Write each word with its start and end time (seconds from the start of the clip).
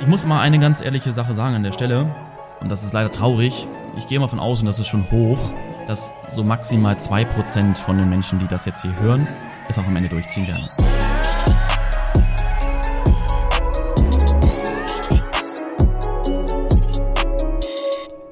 Ich 0.00 0.06
muss 0.06 0.24
mal 0.24 0.40
eine 0.40 0.58
ganz 0.58 0.80
ehrliche 0.80 1.12
Sache 1.12 1.34
sagen 1.34 1.54
an 1.54 1.62
der 1.62 1.72
Stelle. 1.72 2.10
Und 2.60 2.70
das 2.70 2.82
ist 2.82 2.94
leider 2.94 3.10
traurig. 3.10 3.68
Ich 3.98 4.06
gehe 4.06 4.18
mal 4.18 4.28
von 4.28 4.38
außen, 4.38 4.64
das 4.64 4.78
ist 4.78 4.86
schon 4.86 5.10
hoch, 5.10 5.52
dass 5.86 6.10
so 6.34 6.42
maximal 6.42 6.94
2% 6.94 7.76
von 7.76 7.98
den 7.98 8.08
Menschen, 8.08 8.38
die 8.38 8.46
das 8.46 8.64
jetzt 8.64 8.80
hier 8.80 8.98
hören, 8.98 9.28
es 9.68 9.76
auch 9.76 9.86
am 9.86 9.94
Ende 9.94 10.08
durchziehen 10.08 10.46
werden. 10.46 10.64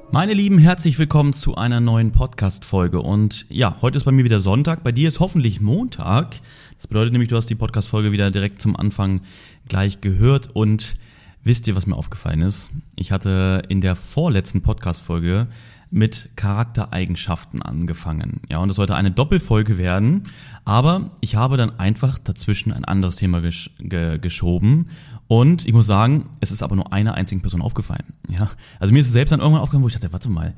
Meine 0.09 0.33
Lieben, 0.33 0.57
herzlich 0.57 0.97
willkommen 0.97 1.33
zu 1.33 1.53
einer 1.53 1.79
neuen 1.79 2.11
Podcast-Folge. 2.11 2.99
Und 2.99 3.45
ja, 3.47 3.75
heute 3.83 3.99
ist 3.99 4.05
bei 4.05 4.11
mir 4.11 4.23
wieder 4.23 4.39
Sonntag. 4.39 4.83
Bei 4.83 4.91
dir 4.91 5.07
ist 5.07 5.19
hoffentlich 5.19 5.61
Montag. 5.61 6.37
Das 6.77 6.87
bedeutet 6.87 7.11
nämlich, 7.13 7.29
du 7.29 7.37
hast 7.37 7.47
die 7.47 7.55
Podcast-Folge 7.55 8.11
wieder 8.11 8.31
direkt 8.31 8.59
zum 8.59 8.75
Anfang 8.75 9.21
gleich 9.67 10.01
gehört. 10.01 10.49
Und 10.51 10.95
wisst 11.43 11.67
ihr, 11.67 11.75
was 11.75 11.85
mir 11.85 11.95
aufgefallen 11.95 12.41
ist? 12.41 12.71
Ich 12.95 13.11
hatte 13.11 13.63
in 13.69 13.81
der 13.81 13.95
vorletzten 13.95 14.61
Podcast-Folge 14.61 15.47
mit 15.91 16.29
Charaktereigenschaften 16.35 17.61
angefangen. 17.61 18.41
Ja, 18.49 18.59
und 18.59 18.67
das 18.67 18.75
sollte 18.75 18.95
eine 18.95 19.11
Doppelfolge 19.11 19.77
werden. 19.77 20.27
Aber 20.65 21.11
ich 21.21 21.35
habe 21.35 21.57
dann 21.57 21.79
einfach 21.79 22.19
dazwischen 22.19 22.71
ein 22.71 22.85
anderes 22.85 23.15
Thema 23.15 23.41
gesch 23.41 23.71
ge 23.79 24.19
geschoben 24.19 24.89
und 25.27 25.65
ich 25.65 25.73
muss 25.73 25.87
sagen, 25.87 26.29
es 26.41 26.51
ist 26.51 26.63
aber 26.63 26.75
nur 26.75 26.93
einer 26.93 27.15
einzigen 27.15 27.41
Person 27.41 27.61
aufgefallen. 27.61 28.13
Ja, 28.27 28.49
also 28.79 28.93
mir 28.93 28.99
ist 28.99 29.07
es 29.07 29.13
selbst 29.13 29.31
dann 29.31 29.39
irgendwann 29.39 29.61
aufgefallen, 29.61 29.83
wo 29.83 29.87
ich 29.87 29.93
dachte, 29.93 30.13
warte 30.13 30.29
mal, 30.29 30.53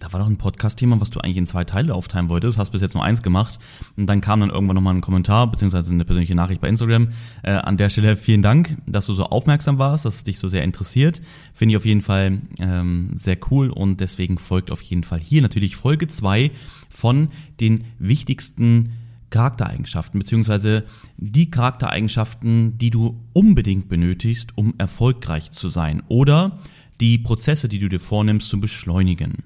da 0.00 0.12
war 0.12 0.20
doch 0.20 0.26
ein 0.26 0.38
Podcast-Thema, 0.38 1.00
was 1.00 1.10
du 1.10 1.20
eigentlich 1.20 1.36
in 1.36 1.46
zwei 1.46 1.64
Teile 1.64 1.94
aufteilen 1.94 2.30
wolltest, 2.30 2.58
hast 2.58 2.70
bis 2.70 2.80
jetzt 2.80 2.94
nur 2.94 3.04
eins 3.04 3.22
gemacht. 3.22 3.58
Und 3.96 4.06
dann 4.06 4.22
kam 4.22 4.40
dann 4.40 4.50
irgendwann 4.50 4.74
nochmal 4.74 4.94
ein 4.94 5.02
Kommentar, 5.02 5.50
beziehungsweise 5.50 5.92
eine 5.92 6.06
persönliche 6.06 6.34
Nachricht 6.34 6.62
bei 6.62 6.68
Instagram. 6.68 7.08
Äh, 7.42 7.52
an 7.52 7.76
der 7.76 7.90
Stelle 7.90 8.16
vielen 8.16 8.40
Dank, 8.40 8.78
dass 8.86 9.06
du 9.06 9.14
so 9.14 9.26
aufmerksam 9.26 9.78
warst, 9.78 10.06
dass 10.06 10.16
es 10.16 10.24
dich 10.24 10.38
so 10.38 10.48
sehr 10.48 10.64
interessiert. 10.64 11.20
Finde 11.52 11.72
ich 11.72 11.76
auf 11.76 11.84
jeden 11.84 12.00
Fall 12.00 12.40
ähm, 12.58 13.10
sehr 13.14 13.36
cool 13.50 13.68
und 13.68 14.00
deswegen 14.00 14.38
folgt 14.38 14.72
auf 14.72 14.80
jeden 14.80 15.04
Fall 15.04 15.20
hier 15.20 15.42
natürlich 15.42 15.76
Folge 15.76 16.08
zwei 16.08 16.50
von 16.88 17.28
den 17.60 17.84
wichtigsten 17.98 18.92
Charaktereigenschaften, 19.28 20.18
beziehungsweise 20.18 20.84
die 21.18 21.50
Charaktereigenschaften, 21.50 22.78
die 22.78 22.90
du 22.90 23.20
unbedingt 23.34 23.88
benötigst, 23.88 24.56
um 24.56 24.74
erfolgreich 24.78 25.52
zu 25.52 25.68
sein 25.68 26.02
oder 26.08 26.58
die 27.00 27.18
Prozesse, 27.18 27.68
die 27.68 27.78
du 27.78 27.88
dir 27.88 28.00
vornimmst, 28.00 28.48
zu 28.48 28.60
beschleunigen. 28.60 29.44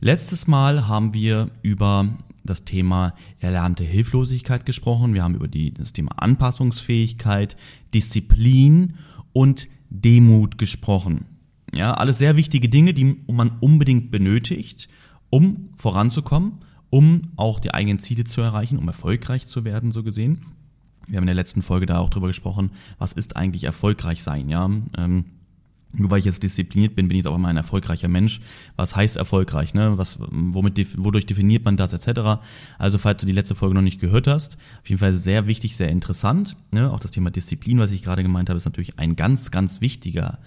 Letztes 0.00 0.46
Mal 0.46 0.88
haben 0.88 1.14
wir 1.14 1.50
über 1.62 2.08
das 2.42 2.64
Thema 2.64 3.14
erlernte 3.38 3.84
Hilflosigkeit 3.84 4.64
gesprochen. 4.66 5.14
Wir 5.14 5.22
haben 5.22 5.34
über 5.34 5.48
die, 5.48 5.72
das 5.72 5.92
Thema 5.92 6.12
Anpassungsfähigkeit, 6.16 7.56
Disziplin 7.92 8.94
und 9.32 9.68
Demut 9.90 10.58
gesprochen. 10.58 11.26
Ja, 11.72 11.94
alles 11.94 12.18
sehr 12.18 12.36
wichtige 12.36 12.68
Dinge, 12.68 12.94
die 12.94 13.16
man 13.26 13.58
unbedingt 13.60 14.10
benötigt, 14.10 14.88
um 15.28 15.68
voranzukommen 15.76 16.58
um 16.90 17.22
auch 17.36 17.60
die 17.60 17.72
eigenen 17.72 18.00
Ziele 18.00 18.24
zu 18.24 18.40
erreichen, 18.40 18.76
um 18.76 18.86
erfolgreich 18.88 19.46
zu 19.46 19.64
werden, 19.64 19.92
so 19.92 20.02
gesehen. 20.02 20.42
Wir 21.06 21.16
haben 21.16 21.24
in 21.24 21.28
der 21.28 21.34
letzten 21.34 21.62
Folge 21.62 21.86
da 21.86 21.98
auch 21.98 22.10
drüber 22.10 22.26
gesprochen, 22.26 22.70
was 22.98 23.12
ist 23.12 23.36
eigentlich 23.36 23.64
erfolgreich 23.64 24.22
sein, 24.22 24.48
ja. 24.48 24.68
Ähm, 24.98 25.24
nur 25.96 26.10
weil 26.10 26.20
ich 26.20 26.24
jetzt 26.24 26.42
diszipliniert 26.42 26.94
bin, 26.94 27.08
bin 27.08 27.16
ich 27.16 27.24
jetzt 27.24 27.32
auch 27.32 27.36
immer 27.36 27.48
ein 27.48 27.56
erfolgreicher 27.56 28.08
Mensch. 28.08 28.40
Was 28.76 28.94
heißt 28.94 29.16
erfolgreich? 29.16 29.74
Ne? 29.74 29.98
Was, 29.98 30.18
womit, 30.20 31.02
wodurch 31.02 31.26
definiert 31.26 31.64
man 31.64 31.76
das 31.76 31.92
etc.? 31.92 32.40
Also 32.78 32.98
falls 32.98 33.20
du 33.20 33.26
die 33.26 33.32
letzte 33.32 33.54
Folge 33.54 33.74
noch 33.74 33.82
nicht 33.82 34.00
gehört 34.00 34.26
hast, 34.28 34.56
auf 34.82 34.88
jeden 34.88 35.00
Fall 35.00 35.14
sehr 35.14 35.46
wichtig, 35.46 35.76
sehr 35.76 35.88
interessant. 35.88 36.56
Ne? 36.70 36.92
Auch 36.92 37.00
das 37.00 37.10
Thema 37.10 37.30
Disziplin, 37.30 37.78
was 37.78 37.90
ich 37.90 38.02
gerade 38.02 38.22
gemeint 38.22 38.48
habe, 38.48 38.56
ist 38.56 38.66
natürlich 38.66 38.98
ein 38.98 39.16
ganz, 39.16 39.50
ganz 39.50 39.80
wichtiger 39.80 40.38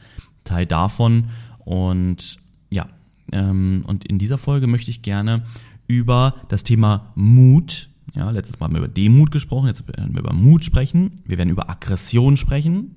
Teil 0.46 0.66
davon. 0.66 1.26
Und 1.60 2.38
ja, 2.70 2.88
ähm, 3.34 3.84
und 3.86 4.06
in 4.06 4.20
dieser 4.20 4.38
Folge 4.38 4.68
möchte 4.68 4.92
ich 4.92 5.02
gerne 5.02 5.44
über 5.88 6.36
das 6.48 6.64
Thema 6.64 7.12
Mut. 7.16 7.90
Ja, 8.16 8.30
letztes 8.32 8.60
Mal 8.60 8.68
haben 8.68 8.74
wir 8.74 8.80
über 8.80 8.88
Demut 8.88 9.32
gesprochen, 9.32 9.68
jetzt 9.68 9.86
werden 9.88 10.14
wir 10.14 10.22
über 10.22 10.34
Mut 10.34 10.64
sprechen. 10.64 11.22
Wir 11.26 11.38
werden 11.38 11.50
über 11.50 11.70
Aggression 11.70 12.38
sprechen 12.38 12.96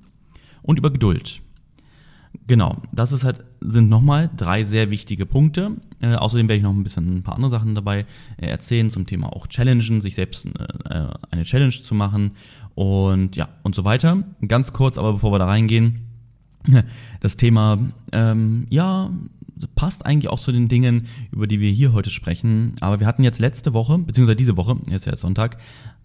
und 0.61 0.79
über 0.79 0.91
Geduld. 0.91 1.41
Genau, 2.47 2.77
das 2.93 3.11
ist 3.11 3.23
halt, 3.23 3.43
sind 3.59 3.89
nochmal 3.89 4.29
drei 4.35 4.63
sehr 4.63 4.89
wichtige 4.89 5.25
Punkte. 5.25 5.71
Äh, 5.99 6.15
außerdem 6.15 6.47
werde 6.47 6.57
ich 6.57 6.63
noch 6.63 6.73
ein 6.73 6.83
bisschen 6.83 7.17
ein 7.17 7.23
paar 7.23 7.35
andere 7.35 7.51
Sachen 7.51 7.75
dabei 7.75 8.05
äh, 8.37 8.47
erzählen 8.47 8.89
zum 8.89 9.05
Thema 9.05 9.33
auch 9.33 9.47
Challengen, 9.47 10.01
sich 10.01 10.15
selbst 10.15 10.45
äh, 10.45 11.07
eine 11.29 11.43
Challenge 11.43 11.71
zu 11.71 11.93
machen 11.93 12.31
und 12.75 13.35
ja, 13.35 13.49
und 13.63 13.75
so 13.75 13.83
weiter. 13.83 14.23
Ganz 14.47 14.71
kurz, 14.71 14.97
aber 14.97 15.13
bevor 15.13 15.31
wir 15.33 15.39
da 15.39 15.45
reingehen, 15.45 16.07
das 17.19 17.35
Thema, 17.35 17.79
ähm, 18.13 18.67
ja, 18.69 19.09
passt 19.75 20.05
eigentlich 20.05 20.29
auch 20.29 20.39
zu 20.39 20.51
den 20.51 20.67
Dingen, 20.67 21.07
über 21.31 21.47
die 21.47 21.59
wir 21.59 21.71
hier 21.71 21.91
heute 21.91 22.11
sprechen. 22.11 22.75
Aber 22.79 22.99
wir 22.99 23.07
hatten 23.07 23.23
jetzt 23.23 23.39
letzte 23.39 23.73
Woche, 23.73 23.97
beziehungsweise 23.97 24.35
diese 24.35 24.55
Woche, 24.55 24.77
ist 24.91 25.05
ja 25.05 25.13
jetzt 25.13 25.21
Sonntag, 25.21 25.57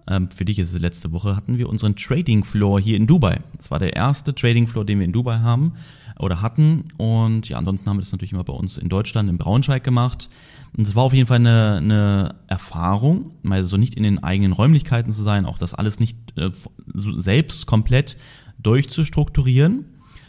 ähm, 0.09 0.28
für 0.31 0.44
dich 0.44 0.59
ist 0.59 0.72
es 0.72 0.81
letzte 0.81 1.12
Woche, 1.12 1.37
hatten 1.37 1.59
wir 1.59 1.69
unseren 1.69 1.94
Trading 1.94 2.43
Floor 2.43 2.81
hier 2.81 2.97
in 2.97 3.06
Dubai. 3.06 3.41
Das 3.59 3.71
war 3.71 3.78
der 3.78 3.94
erste 3.94 4.34
Trading 4.34 4.66
Floor, 4.66 4.84
den 4.84 4.99
wir 4.99 5.05
in 5.05 5.12
Dubai 5.12 5.38
haben 5.38 5.75
oder 6.19 6.43
hatten. 6.43 6.84
Und 6.97 7.49
ja, 7.49 7.59
ansonsten 7.59 7.89
haben 7.89 7.97
wir 7.97 8.03
das 8.03 8.12
natürlich 8.12 8.33
immer 8.33 8.45
bei 8.45 8.53
uns 8.53 8.78
in 8.78 8.89
Deutschland, 8.89 9.28
in 9.28 9.39
Braunschweig 9.39 9.84
gemacht. 9.84 10.28
Und 10.77 10.87
es 10.87 10.95
war 10.95 11.03
auf 11.05 11.12
jeden 11.12 11.27
Fall 11.27 11.37
eine, 11.37 11.77
eine 11.77 12.34
Erfahrung, 12.47 13.33
mal 13.43 13.62
so 13.65 13.77
nicht 13.77 13.95
in 13.95 14.03
den 14.03 14.23
eigenen 14.23 14.53
Räumlichkeiten 14.53 15.12
zu 15.12 15.23
sein, 15.23 15.45
auch 15.45 15.59
das 15.59 15.75
alles 15.75 16.00
nicht 16.00 16.17
äh, 16.37 16.50
selbst 16.95 17.67
komplett 17.67 18.17
durchzustrukturieren, 18.59 19.84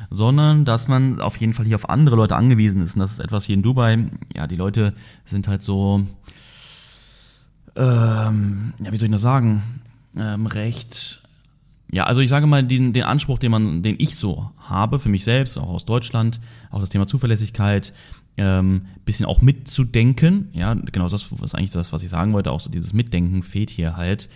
sondern 0.09 0.65
dass 0.65 0.87
man 0.87 1.21
auf 1.21 1.37
jeden 1.37 1.53
Fall 1.53 1.65
hier 1.65 1.75
auf 1.77 1.89
andere 1.89 2.15
Leute 2.17 2.35
angewiesen 2.35 2.81
ist. 2.81 2.95
Und 2.95 2.99
das 2.99 3.13
ist 3.13 3.19
etwas 3.19 3.45
hier 3.45 3.55
in 3.55 3.61
Dubai. 3.61 4.09
Ja, 4.35 4.47
die 4.47 4.57
Leute 4.57 4.93
sind 5.23 5.47
halt 5.47 5.61
so, 5.61 6.05
ähm, 7.75 8.73
ja, 8.83 8.91
wie 8.91 8.97
soll 8.97 9.07
ich 9.07 9.11
das 9.11 9.21
sagen, 9.21 9.81
ähm, 10.17 10.45
recht. 10.45 11.22
Ja, 11.93 12.05
also 12.05 12.21
ich 12.21 12.29
sage 12.29 12.47
mal, 12.47 12.63
den, 12.63 12.91
den 12.91 13.03
Anspruch, 13.03 13.37
den 13.37 13.51
man, 13.51 13.83
den 13.83 13.95
ich 13.99 14.15
so 14.15 14.49
habe 14.57 14.97
für 14.97 15.09
mich 15.09 15.23
selbst, 15.23 15.59
auch 15.59 15.69
aus 15.69 15.85
Deutschland, 15.85 16.41
auch 16.71 16.79
das 16.79 16.89
Thema 16.89 17.05
Zuverlässigkeit, 17.05 17.93
ähm, 18.35 18.87
bisschen 19.05 19.27
auch 19.27 19.41
mitzudenken. 19.41 20.49
Ja, 20.53 20.73
genau 20.73 21.07
das 21.07 21.31
ist 21.31 21.55
eigentlich 21.55 21.69
das, 21.69 21.93
was 21.93 22.01
ich 22.01 22.09
sagen 22.09 22.33
wollte. 22.33 22.51
Auch 22.51 22.61
so 22.61 22.71
dieses 22.71 22.93
Mitdenken 22.93 23.43
fehlt 23.43 23.69
hier 23.69 23.95
halt. 23.95 24.27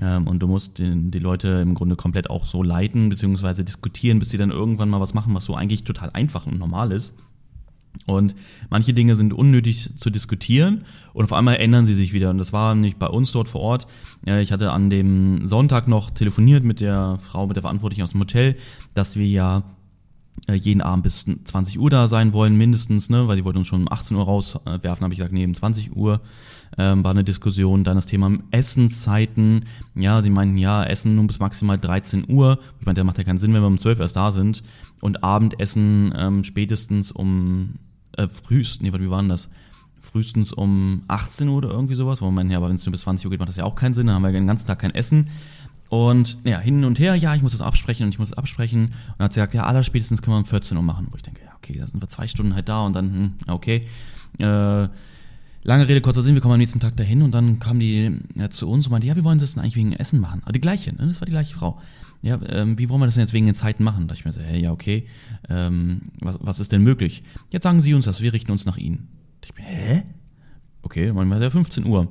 Ähm, 0.00 0.26
und 0.26 0.40
du 0.40 0.48
musst 0.48 0.78
die, 0.78 1.10
die 1.12 1.20
Leute 1.20 1.60
im 1.62 1.74
Grunde 1.74 1.94
komplett 1.94 2.30
auch 2.30 2.46
so 2.46 2.64
leiten, 2.64 3.10
beziehungsweise 3.10 3.64
diskutieren, 3.64 4.18
bis 4.18 4.30
sie 4.30 4.38
dann 4.38 4.50
irgendwann 4.50 4.90
mal 4.90 5.00
was 5.00 5.14
machen, 5.14 5.34
was 5.34 5.44
so 5.44 5.54
eigentlich 5.54 5.84
total 5.84 6.10
einfach 6.10 6.46
und 6.46 6.58
normal 6.58 6.90
ist. 6.90 7.14
Und 8.06 8.34
manche 8.70 8.92
Dinge 8.92 9.16
sind 9.16 9.32
unnötig 9.32 9.90
zu 9.96 10.10
diskutieren 10.10 10.84
und 11.12 11.24
auf 11.24 11.32
einmal 11.32 11.56
ändern 11.56 11.86
sie 11.86 11.94
sich 11.94 12.12
wieder. 12.12 12.30
Und 12.30 12.38
das 12.38 12.52
war 12.52 12.74
nicht 12.74 12.98
bei 12.98 13.06
uns 13.06 13.32
dort 13.32 13.48
vor 13.48 13.60
Ort. 13.60 13.86
Ich 14.26 14.52
hatte 14.52 14.72
an 14.72 14.90
dem 14.90 15.46
Sonntag 15.46 15.88
noch 15.88 16.10
telefoniert 16.10 16.64
mit 16.64 16.80
der 16.80 17.18
Frau, 17.20 17.46
mit 17.46 17.56
der 17.56 17.62
Verantwortlichen 17.62 18.02
aus 18.02 18.10
dem 18.10 18.20
Hotel, 18.20 18.56
dass 18.94 19.16
wir 19.16 19.26
ja 19.26 19.62
äh, 20.46 20.54
jeden 20.54 20.82
Abend 20.82 21.04
bis 21.04 21.24
20 21.44 21.78
Uhr 21.78 21.88
da 21.88 22.08
sein 22.08 22.32
wollen, 22.32 22.56
mindestens, 22.56 23.08
ne, 23.08 23.28
weil 23.28 23.36
sie 23.36 23.44
wollten 23.44 23.60
uns 23.60 23.68
schon 23.68 23.82
um 23.82 23.92
18 23.92 24.16
Uhr 24.16 24.24
rauswerfen, 24.24 25.02
habe 25.02 25.14
ich 25.14 25.18
gesagt, 25.18 25.32
nee, 25.32 25.44
um 25.44 25.54
20 25.54 25.96
Uhr 25.96 26.20
ähm, 26.76 27.02
war 27.04 27.12
eine 27.12 27.24
Diskussion, 27.24 27.84
dann 27.84 27.96
das 27.96 28.06
Thema 28.06 28.30
Essenszeiten, 28.50 29.64
ja, 29.94 30.20
sie 30.22 30.30
meinten, 30.30 30.58
ja, 30.58 30.84
Essen 30.84 31.14
nur 31.14 31.26
bis 31.26 31.38
maximal 31.38 31.78
13 31.78 32.24
Uhr, 32.28 32.58
ich 32.78 32.84
meine, 32.84 32.94
der 32.94 33.04
macht 33.04 33.16
ja 33.16 33.24
keinen 33.24 33.38
Sinn, 33.38 33.54
wenn 33.54 33.62
wir 33.62 33.68
um 33.68 33.78
12 33.78 34.00
erst 34.00 34.16
da 34.16 34.32
sind 34.32 34.62
und 35.00 35.24
Abendessen 35.24 36.12
ähm, 36.16 36.44
spätestens 36.44 37.10
um, 37.10 37.76
äh, 38.16 38.28
frühest, 38.28 38.82
nee, 38.82 38.92
wie 38.92 39.10
war 39.10 39.20
denn 39.20 39.28
das? 39.28 39.50
frühestens 40.04 40.52
um 40.52 41.02
18 41.08 41.48
Uhr 41.48 41.56
oder 41.56 41.70
irgendwie 41.70 41.94
sowas, 41.94 42.20
wo 42.20 42.26
man 42.26 42.34
meint, 42.34 42.50
ja, 42.50 42.58
aber 42.58 42.68
wenn 42.68 42.76
es 42.76 42.86
nur 42.86 42.92
bis 42.92 43.02
20 43.02 43.26
Uhr 43.26 43.30
geht, 43.30 43.40
macht 43.40 43.48
das 43.48 43.56
ja 43.56 43.64
auch 43.64 43.74
keinen 43.74 43.94
Sinn, 43.94 44.06
dann 44.06 44.16
haben 44.16 44.22
wir 44.22 44.32
den 44.32 44.46
ganzen 44.46 44.66
Tag 44.66 44.78
kein 44.80 44.94
Essen. 44.94 45.30
Und 45.88 46.38
ja, 46.44 46.58
hin 46.58 46.84
und 46.84 46.98
her, 46.98 47.14
ja, 47.14 47.34
ich 47.34 47.42
muss 47.42 47.52
das 47.52 47.60
absprechen 47.60 48.04
und 48.06 48.10
ich 48.10 48.18
muss 48.18 48.30
das 48.30 48.38
absprechen. 48.38 48.86
Und 48.86 49.14
dann 49.18 49.24
hat 49.26 49.32
sie 49.32 49.40
gesagt, 49.40 49.54
ja, 49.54 49.64
allerspätestens 49.64 50.22
können 50.22 50.34
wir 50.34 50.38
um 50.40 50.44
14 50.44 50.76
Uhr 50.76 50.82
machen. 50.82 51.08
Wo 51.10 51.16
ich 51.16 51.22
denke, 51.22 51.40
ja, 51.44 51.52
okay, 51.56 51.76
da 51.78 51.86
sind 51.86 52.02
wir 52.02 52.08
zwei 52.08 52.26
Stunden 52.26 52.54
halt 52.54 52.68
da 52.68 52.82
und 52.82 52.94
dann, 52.94 53.12
hm, 53.12 53.32
okay. 53.46 53.86
Äh, 54.38 54.88
lange 55.62 55.88
Rede, 55.88 56.00
kurzer 56.00 56.22
Sinn, 56.22 56.34
wir 56.34 56.40
kommen 56.40 56.54
am 56.54 56.58
nächsten 56.58 56.80
Tag 56.80 56.96
dahin 56.96 57.22
und 57.22 57.32
dann 57.32 57.58
kam 57.58 57.78
die 57.78 58.18
ja, 58.34 58.50
zu 58.50 58.68
uns 58.68 58.86
und 58.86 58.92
meinte, 58.92 59.06
ja, 59.06 59.16
wie 59.16 59.24
wollen 59.24 59.38
Sie 59.38 59.44
das 59.44 59.54
denn 59.54 59.62
eigentlich 59.62 59.76
wegen 59.76 59.92
Essen 59.92 60.20
machen? 60.20 60.42
Aber 60.42 60.52
die 60.52 60.60
gleiche, 60.60 60.94
ne? 60.94 61.06
das 61.06 61.20
war 61.20 61.26
die 61.26 61.32
gleiche 61.32 61.54
Frau. 61.54 61.80
Ja, 62.24 62.40
ähm, 62.48 62.78
wie 62.78 62.88
wollen 62.88 63.00
wir 63.00 63.06
das 63.06 63.14
denn 63.14 63.22
jetzt 63.22 63.32
wegen 63.34 63.46
den 63.46 63.54
Zeiten 63.54 63.84
machen? 63.84 64.08
Da 64.08 64.14
dachte 64.14 64.20
ich 64.20 64.24
mir 64.24 64.32
so, 64.32 64.40
hey, 64.40 64.60
ja, 64.60 64.72
okay, 64.72 65.06
ähm, 65.48 66.00
was, 66.20 66.38
was 66.40 66.58
ist 66.58 66.72
denn 66.72 66.82
möglich? 66.82 67.22
Jetzt 67.50 67.64
sagen 67.64 67.82
Sie 67.82 67.94
uns 67.94 68.06
das, 68.06 68.20
wir 68.20 68.32
richten 68.32 68.50
uns 68.50 68.64
nach 68.64 68.78
Ihnen. 68.78 69.08
Da 69.40 69.48
ich 69.48 69.54
mir, 69.56 69.64
hä? 69.64 70.02
Okay, 70.82 71.12
machen 71.12 71.28
wir 71.28 71.40
ja 71.40 71.50
15 71.50 71.86
Uhr 71.86 72.08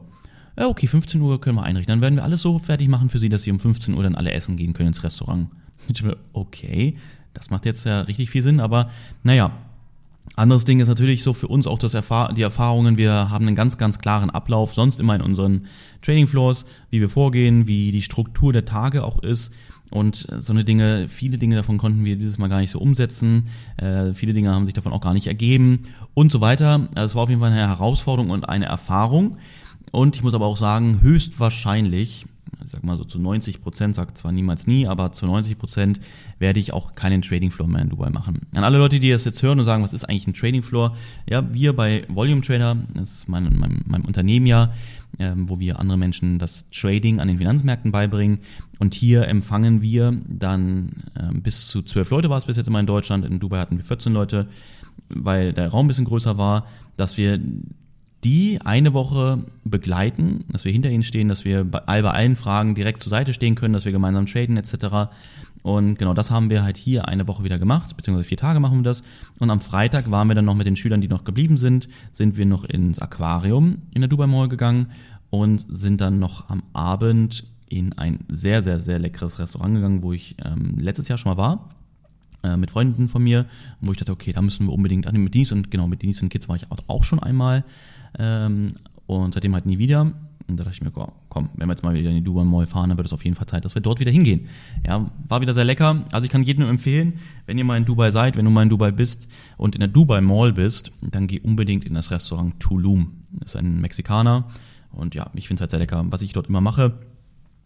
ja, 0.57 0.67
okay, 0.67 0.87
15 0.87 1.19
Uhr 1.21 1.41
können 1.41 1.57
wir 1.57 1.63
einrichten. 1.63 1.91
Dann 1.91 2.01
werden 2.01 2.15
wir 2.15 2.23
alles 2.23 2.41
so 2.41 2.59
fertig 2.59 2.87
machen 2.87 3.09
für 3.09 3.19
Sie, 3.19 3.29
dass 3.29 3.43
Sie 3.43 3.51
um 3.51 3.59
15 3.59 3.93
Uhr 3.93 4.03
dann 4.03 4.15
alle 4.15 4.31
essen 4.31 4.55
gehen 4.57 4.73
können 4.73 4.87
ins 4.87 5.03
Restaurant. 5.03 5.49
Okay, 6.33 6.97
das 7.33 7.49
macht 7.49 7.65
jetzt 7.65 7.85
ja 7.85 8.01
richtig 8.01 8.29
viel 8.29 8.41
Sinn, 8.41 8.59
aber 8.59 8.89
naja, 9.23 9.51
Anderes 10.35 10.65
Ding 10.65 10.79
ist 10.79 10.87
natürlich 10.87 11.23
so 11.23 11.33
für 11.33 11.47
uns 11.47 11.67
auch 11.67 11.77
das 11.77 11.93
Erfahr 11.93 12.33
die 12.33 12.41
Erfahrungen. 12.41 12.97
Wir 12.97 13.29
haben 13.29 13.45
einen 13.45 13.55
ganz, 13.55 13.77
ganz 13.77 13.99
klaren 13.99 14.31
Ablauf, 14.31 14.73
sonst 14.73 14.99
immer 14.99 15.15
in 15.15 15.21
unseren 15.21 15.67
Training 16.01 16.27
Floors, 16.27 16.65
wie 16.89 17.01
wir 17.01 17.09
vorgehen, 17.09 17.67
wie 17.67 17.91
die 17.91 18.01
Struktur 18.01 18.51
der 18.51 18.65
Tage 18.65 19.03
auch 19.03 19.21
ist. 19.21 19.53
Und 19.91 20.27
so 20.39 20.51
eine 20.51 20.63
Dinge, 20.63 21.07
viele 21.07 21.37
Dinge 21.37 21.55
davon 21.55 21.77
konnten 21.77 22.03
wir 22.03 22.15
dieses 22.15 22.39
Mal 22.39 22.49
gar 22.49 22.61
nicht 22.61 22.71
so 22.71 22.79
umsetzen. 22.79 23.49
Äh, 23.77 24.15
viele 24.15 24.33
Dinge 24.33 24.51
haben 24.51 24.65
sich 24.65 24.73
davon 24.73 24.91
auch 24.91 25.01
gar 25.01 25.13
nicht 25.13 25.27
ergeben 25.27 25.83
und 26.15 26.31
so 26.31 26.41
weiter. 26.41 26.89
Also 26.95 27.09
es 27.09 27.15
war 27.15 27.23
auf 27.23 27.29
jeden 27.29 27.41
Fall 27.41 27.51
eine 27.51 27.67
Herausforderung 27.67 28.31
und 28.31 28.49
eine 28.49 28.65
Erfahrung. 28.65 29.37
Und 29.91 30.15
ich 30.15 30.23
muss 30.23 30.33
aber 30.33 30.47
auch 30.47 30.57
sagen, 30.57 31.01
höchstwahrscheinlich 31.03 32.25
ich 32.65 32.71
sag 32.71 32.83
mal 32.83 32.95
so 32.95 33.03
zu 33.03 33.19
90 33.19 33.61
Prozent, 33.61 33.95
sagt 33.95 34.17
zwar 34.17 34.31
niemals 34.31 34.67
nie, 34.67 34.87
aber 34.87 35.11
zu 35.11 35.25
90 35.25 35.57
Prozent 35.57 35.99
werde 36.39 36.59
ich 36.59 36.73
auch 36.73 36.95
keinen 36.95 37.21
Trading 37.21 37.51
Floor 37.51 37.67
mehr 37.67 37.81
in 37.81 37.89
Dubai 37.89 38.09
machen. 38.09 38.41
An 38.55 38.63
alle 38.63 38.77
Leute, 38.77 38.99
die 38.99 39.09
das 39.09 39.25
jetzt 39.25 39.41
hören 39.43 39.59
und 39.59 39.65
sagen, 39.65 39.83
was 39.83 39.93
ist 39.93 40.05
eigentlich 40.05 40.27
ein 40.27 40.33
Trading 40.33 40.63
Floor? 40.63 40.95
Ja, 41.29 41.53
wir 41.53 41.75
bei 41.75 42.05
Volume 42.07 42.41
Trader, 42.41 42.77
das 42.93 43.11
ist 43.11 43.29
mein, 43.29 43.55
mein, 43.57 43.81
mein 43.85 44.05
Unternehmen 44.05 44.45
ja, 44.45 44.71
ähm, 45.19 45.49
wo 45.49 45.59
wir 45.59 45.79
andere 45.79 45.97
Menschen 45.97 46.39
das 46.39 46.65
Trading 46.71 47.19
an 47.19 47.27
den 47.27 47.37
Finanzmärkten 47.37 47.91
beibringen. 47.91 48.39
Und 48.79 48.93
hier 48.93 49.27
empfangen 49.27 49.81
wir 49.81 50.13
dann 50.27 51.03
ähm, 51.19 51.41
bis 51.41 51.67
zu 51.67 51.83
zwölf 51.83 52.09
Leute 52.09 52.29
war 52.29 52.37
es 52.37 52.45
bis 52.45 52.57
jetzt 52.57 52.67
immer 52.67 52.79
in 52.79 52.87
Deutschland. 52.87 53.25
In 53.25 53.39
Dubai 53.39 53.59
hatten 53.59 53.77
wir 53.77 53.83
14 53.83 54.13
Leute, 54.13 54.47
weil 55.09 55.53
der 55.53 55.69
Raum 55.69 55.85
ein 55.85 55.87
bisschen 55.87 56.05
größer 56.05 56.37
war, 56.37 56.67
dass 56.97 57.17
wir 57.17 57.39
die 58.23 58.59
eine 58.63 58.93
Woche 58.93 59.43
begleiten, 59.63 60.45
dass 60.49 60.65
wir 60.65 60.71
hinter 60.71 60.89
ihnen 60.89 61.03
stehen, 61.03 61.29
dass 61.29 61.45
wir 61.45 61.63
bei, 61.63 61.79
bei 61.79 62.09
allen 62.09 62.35
Fragen 62.35 62.75
direkt 62.75 63.01
zur 63.01 63.09
Seite 63.09 63.33
stehen 63.33 63.55
können, 63.55 63.73
dass 63.73 63.85
wir 63.85 63.91
gemeinsam 63.91 64.25
traden 64.25 64.57
etc. 64.57 65.11
Und 65.61 65.97
genau 65.97 66.13
das 66.13 66.31
haben 66.31 66.49
wir 66.49 66.63
halt 66.63 66.77
hier 66.77 67.07
eine 67.07 67.27
Woche 67.27 67.43
wieder 67.43 67.59
gemacht, 67.59 67.95
beziehungsweise 67.95 68.27
vier 68.27 68.37
Tage 68.37 68.59
machen 68.59 68.79
wir 68.79 68.83
das. 68.83 69.03
Und 69.39 69.49
am 69.49 69.61
Freitag 69.61 70.09
waren 70.11 70.27
wir 70.27 70.35
dann 70.35 70.45
noch 70.45 70.55
mit 70.55 70.67
den 70.67 70.75
Schülern, 70.75 71.01
die 71.01 71.07
noch 71.07 71.23
geblieben 71.23 71.57
sind, 71.57 71.89
sind 72.11 72.37
wir 72.37 72.45
noch 72.45 72.65
ins 72.65 72.99
Aquarium 72.99 73.83
in 73.93 74.01
der 74.01 74.09
Dubai 74.09 74.27
Mall 74.27 74.49
gegangen 74.49 74.87
und 75.29 75.65
sind 75.67 76.01
dann 76.01 76.19
noch 76.19 76.49
am 76.49 76.63
Abend 76.73 77.45
in 77.67 77.93
ein 77.93 78.19
sehr, 78.29 78.61
sehr, 78.61 78.79
sehr 78.79 78.99
leckeres 78.99 79.39
Restaurant 79.39 79.75
gegangen, 79.75 80.03
wo 80.03 80.13
ich 80.13 80.35
ähm, 80.45 80.77
letztes 80.77 81.07
Jahr 81.07 81.17
schon 81.17 81.31
mal 81.31 81.37
war 81.37 81.69
äh, 82.43 82.57
mit 82.57 82.71
Freunden 82.71 83.07
von 83.07 83.23
mir, 83.23 83.45
wo 83.81 83.91
ich 83.91 83.97
dachte, 83.97 84.11
okay, 84.11 84.33
da 84.33 84.41
müssen 84.41 84.67
wir 84.67 84.73
unbedingt 84.73 85.07
an 85.07 85.15
mit 85.15 85.33
Denise 85.33 85.53
und 85.53 85.71
genau 85.71 85.87
mit 85.87 86.01
Denise 86.01 86.23
und 86.23 86.29
Kids 86.29 86.49
war 86.49 86.55
ich 86.55 86.65
auch 86.87 87.03
schon 87.03 87.19
einmal 87.19 87.63
ähm, 88.19 88.73
und 89.05 89.33
seitdem 89.33 89.53
halt 89.53 89.65
nie 89.65 89.77
wieder. 89.77 90.11
Und 90.47 90.57
da 90.57 90.65
dachte 90.65 90.75
ich 90.75 90.81
mir, 90.83 90.91
komm, 90.91 91.49
wenn 91.55 91.67
wir 91.67 91.73
jetzt 91.73 91.83
mal 91.83 91.93
wieder 91.93 92.09
in 92.09 92.17
die 92.17 92.23
Dubai 92.23 92.43
Mall 92.43 92.67
fahren, 92.67 92.89
dann 92.89 92.97
wird 92.97 93.07
es 93.07 93.13
auf 93.13 93.23
jeden 93.23 93.35
Fall 93.35 93.47
Zeit, 93.47 93.63
dass 93.63 93.75
wir 93.75 93.81
dort 93.81 93.99
wieder 94.01 94.11
hingehen. 94.11 94.47
Ja, 94.85 95.09
war 95.27 95.39
wieder 95.39 95.53
sehr 95.53 95.63
lecker. 95.63 96.05
Also 96.11 96.25
ich 96.25 96.31
kann 96.31 96.43
jedem 96.43 96.67
empfehlen, 96.67 97.13
wenn 97.45 97.57
ihr 97.57 97.63
mal 97.63 97.77
in 97.77 97.85
Dubai 97.85 98.11
seid, 98.11 98.35
wenn 98.35 98.43
du 98.43 98.51
mal 98.51 98.63
in 98.63 98.69
Dubai 98.69 98.91
bist 98.91 99.27
und 99.57 99.75
in 99.75 99.79
der 99.79 99.87
Dubai 99.87 100.19
Mall 100.19 100.51
bist, 100.51 100.91
dann 101.01 101.27
geh 101.27 101.39
unbedingt 101.39 101.85
in 101.85 101.93
das 101.93 102.11
Restaurant 102.11 102.59
Tulum. 102.59 103.23
Das 103.31 103.51
ist 103.51 103.55
ein 103.55 103.79
Mexikaner. 103.79 104.49
Und 104.91 105.15
ja, 105.15 105.31
ich 105.33 105.47
finde 105.47 105.59
es 105.59 105.61
halt 105.61 105.71
sehr 105.71 105.79
lecker. 105.79 106.05
Was 106.09 106.21
ich 106.21 106.33
dort 106.33 106.47
immer 106.49 106.61
mache, 106.61 106.99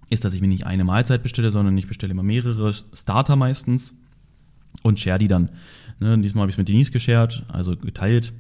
ist, 0.09 0.23
dass 0.23 0.33
ich 0.33 0.41
mir 0.41 0.47
nicht 0.47 0.65
eine 0.65 0.83
Mahlzeit 0.83 1.23
bestelle, 1.23 1.51
sondern 1.51 1.77
ich 1.77 1.88
bestelle 1.88 2.12
immer 2.12 2.23
mehrere 2.23 2.73
Starter 2.94 3.35
meistens 3.35 3.95
und 4.83 5.00
share 5.00 5.19
die 5.19 5.27
dann. 5.27 5.50
Ne, 6.00 6.18
diesmal 6.19 6.41
habe 6.41 6.50
ich 6.50 6.56
es 6.56 6.57
mit 6.57 6.68
Denise 6.68 6.91
geshared, 6.91 7.44
also 7.47 7.75
geteilt 7.75 8.33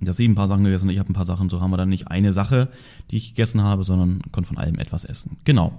dass 0.00 0.16
sie 0.16 0.28
ein 0.28 0.34
paar 0.34 0.48
Sachen 0.48 0.64
gegessen 0.64 0.86
und 0.86 0.90
ich 0.90 0.98
habe 0.98 1.10
ein 1.10 1.14
paar 1.14 1.24
Sachen, 1.24 1.48
so 1.48 1.60
haben 1.60 1.70
wir 1.70 1.76
dann 1.76 1.88
nicht 1.88 2.08
eine 2.08 2.32
Sache, 2.32 2.68
die 3.10 3.16
ich 3.16 3.30
gegessen 3.30 3.62
habe, 3.62 3.84
sondern 3.84 4.20
konnte 4.32 4.48
von 4.48 4.58
allem 4.58 4.78
etwas 4.78 5.04
essen. 5.04 5.38
Genau. 5.44 5.72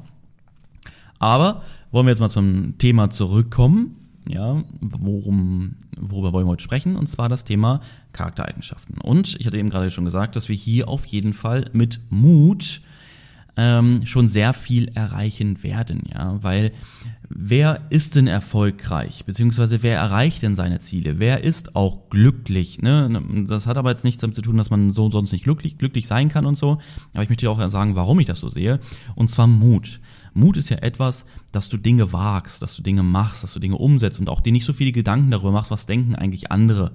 Aber 1.19 1.63
wollen 1.91 2.05
wir 2.05 2.11
jetzt 2.11 2.19
mal 2.19 2.29
zum 2.29 2.77
Thema 2.77 3.09
zurückkommen. 3.09 3.95
Ja, 4.27 4.61
worum, 4.81 5.75
worüber 5.97 6.33
wollen 6.33 6.45
wir 6.45 6.51
heute 6.51 6.63
sprechen? 6.63 6.97
Und 6.97 7.07
zwar 7.07 7.29
das 7.29 7.45
Thema 7.45 7.79
Charaktereigenschaften. 8.11 8.97
Und 8.97 9.37
ich 9.39 9.47
hatte 9.47 9.57
eben 9.57 9.69
gerade 9.69 9.89
schon 9.89 10.03
gesagt, 10.03 10.35
dass 10.35 10.49
wir 10.49 10.55
hier 10.55 10.89
auf 10.89 11.05
jeden 11.05 11.33
Fall 11.33 11.69
mit 11.71 12.01
Mut 12.09 12.81
ähm, 13.55 14.05
schon 14.05 14.27
sehr 14.27 14.53
viel 14.53 14.89
erreichen 14.95 15.63
werden, 15.63 16.03
ja, 16.13 16.37
weil 16.43 16.71
wer 17.29 17.81
ist 17.89 18.15
denn 18.15 18.27
erfolgreich, 18.27 19.25
beziehungsweise 19.25 19.83
wer 19.83 19.97
erreicht 19.97 20.43
denn 20.43 20.55
seine 20.55 20.79
Ziele, 20.79 21.19
wer 21.19 21.43
ist 21.43 21.75
auch 21.75 22.09
glücklich, 22.09 22.81
ne? 22.81 23.45
Das 23.47 23.67
hat 23.67 23.77
aber 23.77 23.91
jetzt 23.91 24.03
nichts 24.03 24.21
damit 24.21 24.35
zu 24.35 24.41
tun, 24.41 24.57
dass 24.57 24.69
man 24.69 24.91
so 24.91 25.09
sonst 25.11 25.31
nicht 25.31 25.43
glücklich, 25.43 25.77
glücklich 25.77 26.07
sein 26.07 26.29
kann 26.29 26.45
und 26.45 26.57
so, 26.57 26.77
aber 27.13 27.23
ich 27.23 27.29
möchte 27.29 27.45
dir 27.45 27.51
auch 27.51 27.69
sagen, 27.69 27.95
warum 27.95 28.19
ich 28.19 28.27
das 28.27 28.39
so 28.39 28.49
sehe, 28.49 28.79
und 29.15 29.29
zwar 29.29 29.47
Mut. 29.47 29.99
Mut 30.33 30.57
ist 30.57 30.69
ja 30.69 30.77
etwas, 30.77 31.25
dass 31.51 31.67
du 31.67 31.77
Dinge 31.77 32.13
wagst, 32.13 32.61
dass 32.61 32.75
du 32.75 32.83
Dinge 32.83 33.03
machst, 33.03 33.43
dass 33.43 33.53
du 33.53 33.59
Dinge 33.59 33.77
umsetzt 33.77 34.19
und 34.19 34.29
auch 34.29 34.39
dir 34.39 34.51
nicht 34.51 34.65
so 34.65 34.73
viele 34.73 34.91
Gedanken 34.91 35.31
darüber 35.31 35.51
machst, 35.51 35.71
was 35.71 35.87
denken 35.87 36.15
eigentlich 36.15 36.51
andere, 36.51 36.91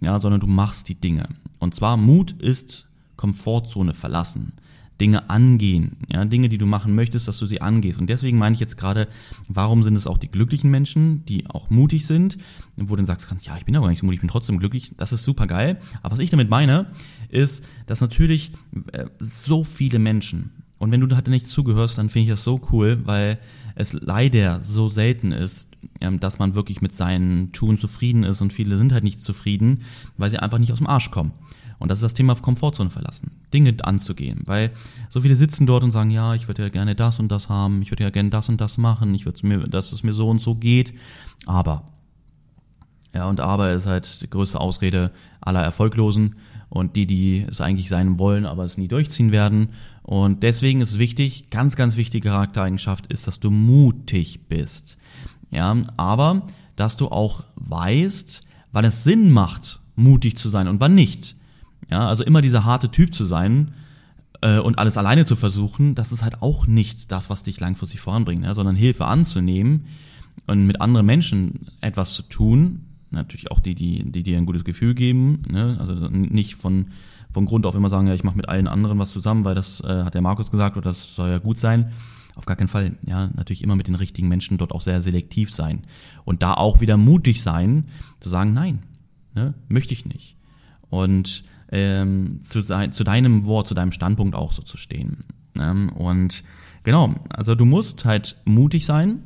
ja, 0.00 0.18
sondern 0.18 0.40
du 0.40 0.46
machst 0.46 0.88
die 0.88 0.94
Dinge. 0.94 1.28
Und 1.58 1.74
zwar 1.74 1.96
Mut 1.96 2.32
ist 2.32 2.86
Komfortzone 3.16 3.94
verlassen. 3.94 4.52
Dinge 5.00 5.28
angehen, 5.28 5.96
ja, 6.10 6.24
Dinge, 6.24 6.48
die 6.48 6.58
du 6.58 6.66
machen 6.66 6.94
möchtest, 6.94 7.28
dass 7.28 7.38
du 7.38 7.46
sie 7.46 7.60
angehst. 7.60 7.98
Und 7.98 8.08
deswegen 8.08 8.38
meine 8.38 8.54
ich 8.54 8.60
jetzt 8.60 8.76
gerade, 8.76 9.08
warum 9.48 9.82
sind 9.82 9.96
es 9.96 10.06
auch 10.06 10.18
die 10.18 10.30
glücklichen 10.30 10.70
Menschen, 10.70 11.24
die 11.26 11.48
auch 11.48 11.70
mutig 11.70 12.06
sind, 12.06 12.38
wo 12.76 12.96
du 12.96 12.96
dann 12.96 13.06
sagst, 13.06 13.28
ja, 13.42 13.56
ich 13.56 13.64
bin 13.64 13.76
aber 13.76 13.88
nicht 13.88 14.00
so 14.00 14.06
mutig, 14.06 14.16
ich 14.16 14.22
bin 14.22 14.30
trotzdem 14.30 14.58
glücklich, 14.58 14.92
das 14.96 15.12
ist 15.12 15.22
super 15.22 15.46
geil. 15.46 15.80
Aber 16.02 16.12
was 16.12 16.20
ich 16.20 16.30
damit 16.30 16.48
meine, 16.48 16.86
ist, 17.28 17.64
dass 17.86 18.00
natürlich 18.00 18.52
äh, 18.92 19.06
so 19.18 19.64
viele 19.64 19.98
Menschen, 19.98 20.50
und 20.78 20.90
wenn 20.90 21.00
du 21.00 21.06
da 21.06 21.22
nicht 21.28 21.48
zugehörst, 21.48 21.96
dann 21.98 22.10
finde 22.10 22.24
ich 22.24 22.30
das 22.30 22.44
so 22.44 22.60
cool, 22.70 23.00
weil 23.04 23.38
es 23.74 23.92
leider 23.92 24.60
so 24.60 24.88
selten 24.88 25.32
ist, 25.32 25.68
ähm, 26.00 26.20
dass 26.20 26.38
man 26.38 26.54
wirklich 26.54 26.80
mit 26.80 26.94
seinen 26.94 27.52
Tun 27.52 27.78
zufrieden 27.78 28.24
ist 28.24 28.40
und 28.40 28.52
viele 28.52 28.76
sind 28.76 28.92
halt 28.92 29.04
nicht 29.04 29.22
zufrieden, 29.22 29.82
weil 30.16 30.30
sie 30.30 30.38
einfach 30.38 30.58
nicht 30.58 30.72
aus 30.72 30.78
dem 30.78 30.86
Arsch 30.86 31.10
kommen. 31.10 31.32
Und 31.78 31.90
das 31.90 31.98
ist 31.98 32.04
das 32.04 32.14
Thema 32.14 32.34
Komfortzone 32.34 32.90
verlassen, 32.90 33.32
Dinge 33.52 33.74
anzugehen, 33.82 34.42
weil 34.46 34.72
so 35.08 35.20
viele 35.20 35.34
sitzen 35.34 35.66
dort 35.66 35.84
und 35.84 35.90
sagen, 35.90 36.10
ja, 36.10 36.34
ich 36.34 36.48
würde 36.48 36.62
ja 36.62 36.68
gerne 36.68 36.94
das 36.94 37.18
und 37.18 37.28
das 37.28 37.48
haben, 37.48 37.82
ich 37.82 37.90
würde 37.90 38.04
ja 38.04 38.10
gerne 38.10 38.30
das 38.30 38.48
und 38.48 38.60
das 38.60 38.78
machen, 38.78 39.14
ich 39.14 39.26
würde 39.26 39.46
mir, 39.46 39.58
dass 39.68 39.92
es 39.92 40.02
mir 40.02 40.14
so 40.14 40.28
und 40.28 40.40
so 40.40 40.54
geht, 40.54 40.94
aber 41.44 41.84
ja, 43.16 43.26
und 43.26 43.40
aber 43.40 43.72
ist 43.72 43.86
halt 43.86 44.20
die 44.22 44.28
größte 44.28 44.60
Ausrede 44.60 45.10
aller 45.40 45.62
Erfolglosen 45.62 46.34
und 46.68 46.96
die, 46.96 47.06
die 47.06 47.46
es 47.48 47.62
eigentlich 47.62 47.88
sein 47.88 48.18
wollen, 48.18 48.44
aber 48.44 48.64
es 48.64 48.76
nie 48.76 48.88
durchziehen 48.88 49.32
werden. 49.32 49.70
Und 50.02 50.42
deswegen 50.42 50.82
ist 50.82 50.98
wichtig, 50.98 51.48
ganz, 51.48 51.76
ganz 51.76 51.96
wichtige 51.96 52.28
Charaktereigenschaft 52.28 53.06
ist, 53.06 53.26
dass 53.26 53.40
du 53.40 53.50
mutig 53.50 54.48
bist. 54.48 54.98
Ja, 55.50 55.74
aber 55.96 56.42
dass 56.76 56.98
du 56.98 57.08
auch 57.08 57.44
weißt, 57.54 58.44
wann 58.72 58.84
es 58.84 59.04
Sinn 59.04 59.30
macht, 59.30 59.80
mutig 59.94 60.36
zu 60.36 60.50
sein 60.50 60.68
und 60.68 60.80
wann 60.80 60.94
nicht. 60.94 61.35
Ja, 61.90 62.08
also 62.08 62.24
immer 62.24 62.42
dieser 62.42 62.64
harte 62.64 62.90
Typ 62.90 63.14
zu 63.14 63.24
sein 63.24 63.72
äh, 64.40 64.58
und 64.58 64.78
alles 64.78 64.96
alleine 64.96 65.24
zu 65.24 65.36
versuchen, 65.36 65.94
das 65.94 66.12
ist 66.12 66.22
halt 66.22 66.42
auch 66.42 66.66
nicht 66.66 67.12
das, 67.12 67.30
was 67.30 67.42
dich 67.42 67.60
langfristig 67.60 68.00
voranbringt, 68.00 68.44
ja, 68.44 68.54
sondern 68.54 68.76
Hilfe 68.76 69.06
anzunehmen 69.06 69.86
und 70.46 70.66
mit 70.66 70.80
anderen 70.80 71.06
Menschen 71.06 71.68
etwas 71.80 72.14
zu 72.14 72.22
tun, 72.22 72.86
natürlich 73.10 73.50
auch 73.50 73.60
die, 73.60 73.74
die, 73.74 74.10
die 74.10 74.22
dir 74.22 74.36
ein 74.36 74.46
gutes 74.46 74.64
Gefühl 74.64 74.94
geben, 74.94 75.42
ne? 75.48 75.76
also 75.78 75.94
nicht 76.08 76.56
von, 76.56 76.88
von 77.30 77.46
Grund 77.46 77.66
auf 77.66 77.74
immer 77.74 77.90
sagen, 77.90 78.06
ja, 78.06 78.14
ich 78.14 78.24
mache 78.24 78.36
mit 78.36 78.48
allen 78.48 78.68
anderen 78.68 78.98
was 78.98 79.10
zusammen, 79.10 79.44
weil 79.44 79.54
das 79.54 79.80
äh, 79.80 80.02
hat 80.04 80.14
der 80.14 80.22
Markus 80.22 80.50
gesagt 80.50 80.76
oder 80.76 80.90
das 80.90 81.14
soll 81.14 81.30
ja 81.30 81.38
gut 81.38 81.58
sein. 81.58 81.92
Auf 82.34 82.44
gar 82.44 82.56
keinen 82.56 82.68
Fall. 82.68 82.98
Ja, 83.06 83.30
natürlich 83.34 83.64
immer 83.64 83.76
mit 83.76 83.88
den 83.88 83.94
richtigen 83.94 84.28
Menschen 84.28 84.58
dort 84.58 84.72
auch 84.72 84.82
sehr 84.82 85.00
selektiv 85.00 85.54
sein. 85.54 85.84
Und 86.26 86.42
da 86.42 86.52
auch 86.52 86.82
wieder 86.82 86.98
mutig 86.98 87.42
sein, 87.42 87.86
zu 88.20 88.28
sagen, 88.28 88.52
nein, 88.52 88.82
ne, 89.34 89.54
möchte 89.68 89.94
ich 89.94 90.04
nicht. 90.04 90.36
Und 90.90 91.44
ähm, 91.70 92.40
zu, 92.44 92.62
zu 92.62 93.04
deinem 93.04 93.44
Wort, 93.44 93.68
zu 93.68 93.74
deinem 93.74 93.92
Standpunkt 93.92 94.34
auch 94.34 94.52
so 94.52 94.62
zu 94.62 94.76
stehen. 94.76 95.24
Ne? 95.54 95.90
Und 95.94 96.44
genau, 96.84 97.14
also 97.30 97.54
du 97.54 97.64
musst 97.64 98.04
halt 98.04 98.36
mutig 98.44 98.86
sein, 98.86 99.22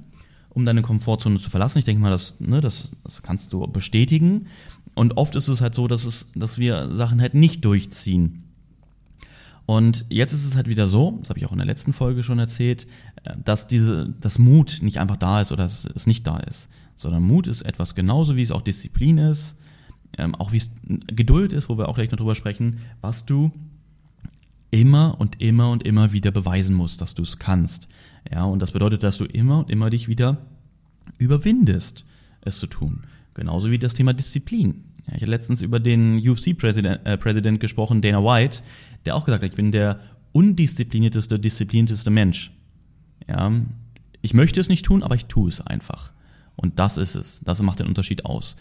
um 0.50 0.64
deine 0.64 0.82
Komfortzone 0.82 1.38
zu 1.38 1.50
verlassen. 1.50 1.78
Ich 1.78 1.85
denke 1.85 2.02
mal, 2.02 2.11
das, 2.11 2.40
ne, 2.40 2.61
das, 2.61 2.90
das 3.04 3.23
kannst 3.23 3.52
du 3.52 3.66
bestätigen. 3.66 4.47
Und 4.94 5.16
oft 5.16 5.35
ist 5.37 5.49
es 5.49 5.61
halt 5.61 5.75
so, 5.75 5.87
dass, 5.88 6.04
es, 6.04 6.30
dass 6.35 6.59
wir 6.59 6.90
Sachen 6.90 7.20
halt 7.20 7.35
nicht 7.35 7.64
durchziehen. 7.64 8.44
Und 9.66 10.04
jetzt 10.09 10.32
ist 10.32 10.44
es 10.44 10.56
halt 10.56 10.66
wieder 10.66 10.88
so, 10.88 11.16
das 11.20 11.28
habe 11.30 11.38
ich 11.38 11.47
auch 11.47 11.52
in 11.52 11.59
der 11.59 11.66
letzten 11.66 11.92
Folge 11.92 12.25
schon 12.25 12.40
erzählt, 12.40 12.88
äh, 13.23 13.35
dass 13.44 13.68
diese, 13.68 14.12
das 14.20 14.38
Mut 14.38 14.78
nicht 14.82 14.99
einfach 14.99 15.16
da 15.16 15.40
ist 15.40 15.52
oder 15.52 15.62
dass 15.62 15.87
es 15.94 16.06
nicht 16.06 16.26
da 16.26 16.38
ist, 16.38 16.68
sondern 16.97 17.23
Mut 17.23 17.47
ist 17.47 17.62
etwas 17.62 17.94
genauso 17.94 18.35
wie 18.35 18.42
es 18.42 18.50
auch 18.50 18.62
Disziplin 18.62 19.18
ist, 19.18 19.56
ähm, 20.19 20.35
auch 20.35 20.52
wie 20.52 20.59
es 20.59 20.71
Geduld 20.85 21.52
ist, 21.52 21.69
wo 21.69 21.79
wir 21.79 21.88
auch 21.88 21.95
gleich 21.95 22.11
noch 22.11 22.19
drüber 22.19 22.35
sprechen, 22.35 22.79
was 23.00 23.26
du 23.26 23.50
immer 24.71 25.17
und 25.19 25.40
immer 25.40 25.71
und 25.71 25.83
immer 25.85 26.12
wieder 26.12 26.31
beweisen 26.31 26.75
musst, 26.75 27.00
dass 27.00 27.14
du 27.14 27.23
es 27.23 27.38
kannst. 27.38 27.88
Ja, 28.31 28.45
und 28.45 28.61
das 28.61 28.73
bedeutet, 28.73 29.02
dass 29.02 29.19
du 29.19 29.25
immer 29.25 29.61
und 29.61 29.71
immer 29.71 29.90
dich 29.90 30.09
wieder 30.09 30.38
überwindest, 31.19 32.05
es 32.43 32.59
zu 32.59 32.67
tun. 32.67 33.05
Genauso 33.35 33.71
wie 33.71 33.79
das 33.79 33.95
Thema 33.95 34.12
Disziplin. 34.12 34.85
Ja, 35.07 35.14
ich 35.17 35.23
habe 35.23 35.31
letztens 35.31 35.61
über 35.61 35.81
den 35.81 36.17
UFC-Präsident 36.19 37.57
äh, 37.57 37.59
gesprochen, 37.59 38.00
Dana 38.00 38.23
White, 38.23 38.62
der 39.07 39.17
auch 39.17 39.25
gesagt 39.25 39.43
hat, 39.43 39.50
ich 39.50 39.57
bin 39.57 39.73
der 39.73 40.00
undisziplinierteste, 40.33 41.38
disziplinierteste 41.38 42.11
Mensch. 42.11 42.52
Ja, 43.29 43.50
ich 44.23 44.35
möchte 44.35 44.61
es 44.61 44.69
nicht 44.69 44.85
tun, 44.85 45.02
aber 45.02 45.14
ich 45.14 45.26
tue 45.26 45.49
es 45.49 45.61
einfach. 45.61 46.12
Und 46.57 46.79
das 46.79 46.97
ist 46.97 47.14
es. 47.14 47.40
Das 47.40 47.62
macht 47.62 47.81
den 47.81 47.87
Unterschied 47.87 48.25
aus. 48.26 48.57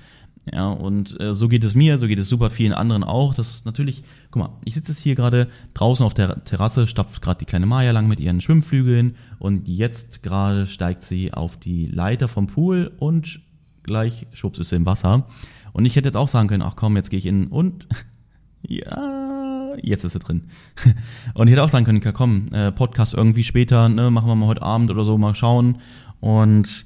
Ja, 0.52 0.70
und 0.70 1.20
äh, 1.20 1.36
so 1.36 1.48
geht 1.48 1.64
es 1.64 1.76
mir, 1.76 1.98
so 1.98 2.08
geht 2.08 2.18
es 2.18 2.30
super 2.30 2.50
vielen 2.50 2.74
anderen 2.74 3.04
auch. 3.04 3.34
Das 3.34 3.50
ist 3.50 3.66
natürlich, 3.66 4.04
guck 4.32 4.42
mal, 4.42 4.50
ich 4.66 4.74
sitze 4.74 4.92
jetzt 4.92 5.02
hier 5.02 5.16
gerade 5.16 5.48
draußen 5.74 6.06
auf 6.06 6.14
der 6.14 6.44
Terrasse, 6.44 6.88
stapft 6.88 7.22
gerade 7.22 7.40
die 7.40 7.46
kleine 7.46 7.66
Maya 7.66 7.92
lang 7.92 8.08
mit 8.08 8.20
ihren 8.20 8.42
Schwimmflügeln 8.42 9.16
und 9.38 9.68
jetzt 9.68 10.24
gerade 10.24 10.66
steigt 10.66 11.04
sie 11.04 11.34
auf 11.34 11.58
die 11.58 11.86
Leiter 11.86 12.28
vom 12.28 12.48
Pool 12.48 12.92
und 12.98 13.42
gleich 13.84 14.28
ist 14.32 14.70
sie 14.70 14.76
im 14.76 14.86
Wasser. 14.86 15.28
Und 15.74 15.86
ich 15.86 15.96
hätte 15.96 16.08
jetzt 16.08 16.18
auch 16.18 16.28
sagen 16.28 16.48
können, 16.48 16.64
ach 16.64 16.76
komm, 16.76 16.96
jetzt 16.96 17.10
gehe 17.10 17.20
ich 17.20 17.26
in 17.26 17.48
und 17.48 17.88
ja, 18.62 19.76
jetzt 19.82 20.04
ist 20.04 20.14
sie 20.14 20.20
drin. 20.20 20.46
Und 21.34 21.48
ich 21.48 21.54
hätte 21.54 21.64
auch 21.64 21.70
sagen 21.70 21.86
können, 21.86 22.02
komm, 22.14 22.52
äh, 22.52 22.72
Podcast 22.72 23.14
irgendwie 23.14 23.44
später, 23.44 23.88
ne, 23.88 24.10
machen 24.12 24.28
wir 24.28 24.36
mal 24.36 24.48
heute 24.48 24.64
Abend 24.64 24.90
oder 24.92 25.06
so, 25.06 25.18
mal 25.18 25.36
schauen. 25.36 25.78
Und 26.20 26.86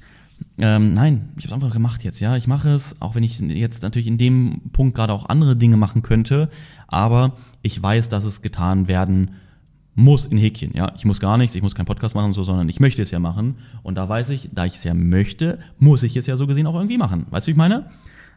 ähm, 0.58 0.94
nein, 0.94 1.30
ich 1.36 1.44
habe 1.44 1.56
es 1.56 1.62
einfach 1.62 1.72
gemacht 1.72 2.04
jetzt, 2.04 2.20
ja. 2.20 2.36
Ich 2.36 2.46
mache 2.46 2.70
es, 2.70 3.00
auch 3.00 3.14
wenn 3.14 3.22
ich 3.22 3.40
jetzt 3.40 3.82
natürlich 3.82 4.06
in 4.06 4.18
dem 4.18 4.60
Punkt 4.72 4.94
gerade 4.94 5.12
auch 5.12 5.28
andere 5.28 5.56
Dinge 5.56 5.76
machen 5.76 6.02
könnte, 6.02 6.48
aber 6.86 7.36
ich 7.62 7.82
weiß, 7.82 8.08
dass 8.08 8.24
es 8.24 8.42
getan 8.42 8.88
werden 8.88 9.32
muss 9.94 10.26
in 10.26 10.38
Häkchen, 10.38 10.72
ja. 10.74 10.92
Ich 10.96 11.04
muss 11.04 11.20
gar 11.20 11.38
nichts, 11.38 11.54
ich 11.54 11.62
muss 11.62 11.74
keinen 11.74 11.86
Podcast 11.86 12.14
machen 12.14 12.26
und 12.26 12.32
so, 12.32 12.44
sondern 12.44 12.68
ich 12.68 12.80
möchte 12.80 13.02
es 13.02 13.10
ja 13.10 13.18
machen. 13.18 13.56
Und 13.82 13.96
da 13.96 14.08
weiß 14.08 14.30
ich, 14.30 14.50
da 14.52 14.64
ich 14.64 14.74
es 14.74 14.84
ja 14.84 14.94
möchte, 14.94 15.58
muss 15.78 16.02
ich 16.02 16.16
es 16.16 16.26
ja 16.26 16.36
so 16.36 16.46
gesehen 16.46 16.66
auch 16.66 16.74
irgendwie 16.74 16.98
machen. 16.98 17.26
Weißt 17.30 17.46
du, 17.46 17.48
wie 17.48 17.52
ich 17.52 17.56
meine? 17.56 17.90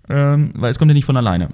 Ähm, 0.09 0.51
weil 0.55 0.71
es 0.71 0.79
kommt 0.79 0.89
ja 0.89 0.93
nicht 0.93 1.05
von 1.05 1.17
alleine. 1.17 1.49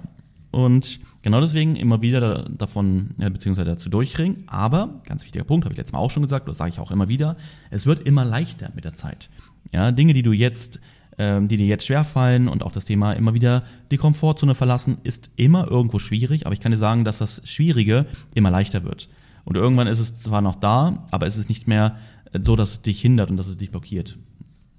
Und 0.50 1.00
genau 1.22 1.40
deswegen 1.40 1.74
immer 1.74 2.00
wieder 2.00 2.20
da, 2.20 2.44
davon, 2.48 3.10
ja, 3.18 3.28
beziehungsweise 3.28 3.70
dazu 3.70 3.88
durchringen. 3.88 4.44
Aber, 4.46 5.00
ganz 5.04 5.24
wichtiger 5.24 5.44
Punkt, 5.44 5.64
habe 5.64 5.72
ich 5.72 5.78
letztes 5.78 5.92
Mal 5.92 5.98
auch 5.98 6.10
schon 6.10 6.22
gesagt, 6.22 6.46
das 6.48 6.58
sage 6.58 6.70
ich 6.70 6.78
auch 6.78 6.90
immer 6.90 7.08
wieder, 7.08 7.36
es 7.70 7.86
wird 7.86 8.00
immer 8.00 8.24
leichter 8.24 8.70
mit 8.74 8.84
der 8.84 8.94
Zeit. 8.94 9.30
Ja, 9.72 9.92
Dinge, 9.92 10.12
die 10.12 10.22
du 10.22 10.32
jetzt, 10.32 10.80
ähm, 11.18 11.48
die 11.48 11.56
dir 11.56 11.66
jetzt 11.66 11.86
schwerfallen 11.86 12.48
und 12.48 12.62
auch 12.62 12.72
das 12.72 12.84
Thema 12.84 13.12
immer 13.12 13.34
wieder 13.34 13.64
die 13.90 13.96
Komfortzone 13.96 14.54
verlassen, 14.54 14.98
ist 15.02 15.30
immer 15.36 15.68
irgendwo 15.68 15.98
schwierig, 15.98 16.46
aber 16.46 16.52
ich 16.52 16.60
kann 16.60 16.72
dir 16.72 16.78
sagen, 16.78 17.04
dass 17.04 17.18
das 17.18 17.42
Schwierige 17.44 18.06
immer 18.34 18.50
leichter 18.50 18.84
wird. 18.84 19.08
Und 19.44 19.56
irgendwann 19.56 19.86
ist 19.86 19.98
es 19.98 20.16
zwar 20.16 20.40
noch 20.40 20.56
da, 20.56 21.06
aber 21.10 21.26
es 21.26 21.36
ist 21.36 21.48
nicht 21.48 21.68
mehr 21.68 21.96
so, 22.40 22.56
dass 22.56 22.72
es 22.72 22.82
dich 22.82 23.00
hindert 23.00 23.30
und 23.30 23.36
dass 23.36 23.46
es 23.46 23.56
dich 23.56 23.70
blockiert. 23.70 24.18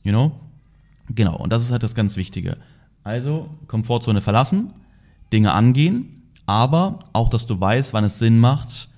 You 0.04 0.12
know? 0.12 0.32
Genau, 1.10 1.38
und 1.38 1.54
das 1.54 1.64
ist 1.64 1.72
halt 1.72 1.84
das 1.84 1.96
ganz 1.96 2.18
Wichtige. 2.18 2.58
Also, 3.04 3.50
Komfortzone 3.68 4.22
verlassen, 4.22 4.74
Dinge 5.32 5.54
angehen, 5.54 6.24
aber 6.46 7.00
auch, 7.14 7.30
dass 7.30 7.46
du 7.46 7.60
weißt, 7.60 7.94
wann 7.94 8.04
es 8.04 8.20
Sinn 8.20 8.40
macht, 8.40 8.90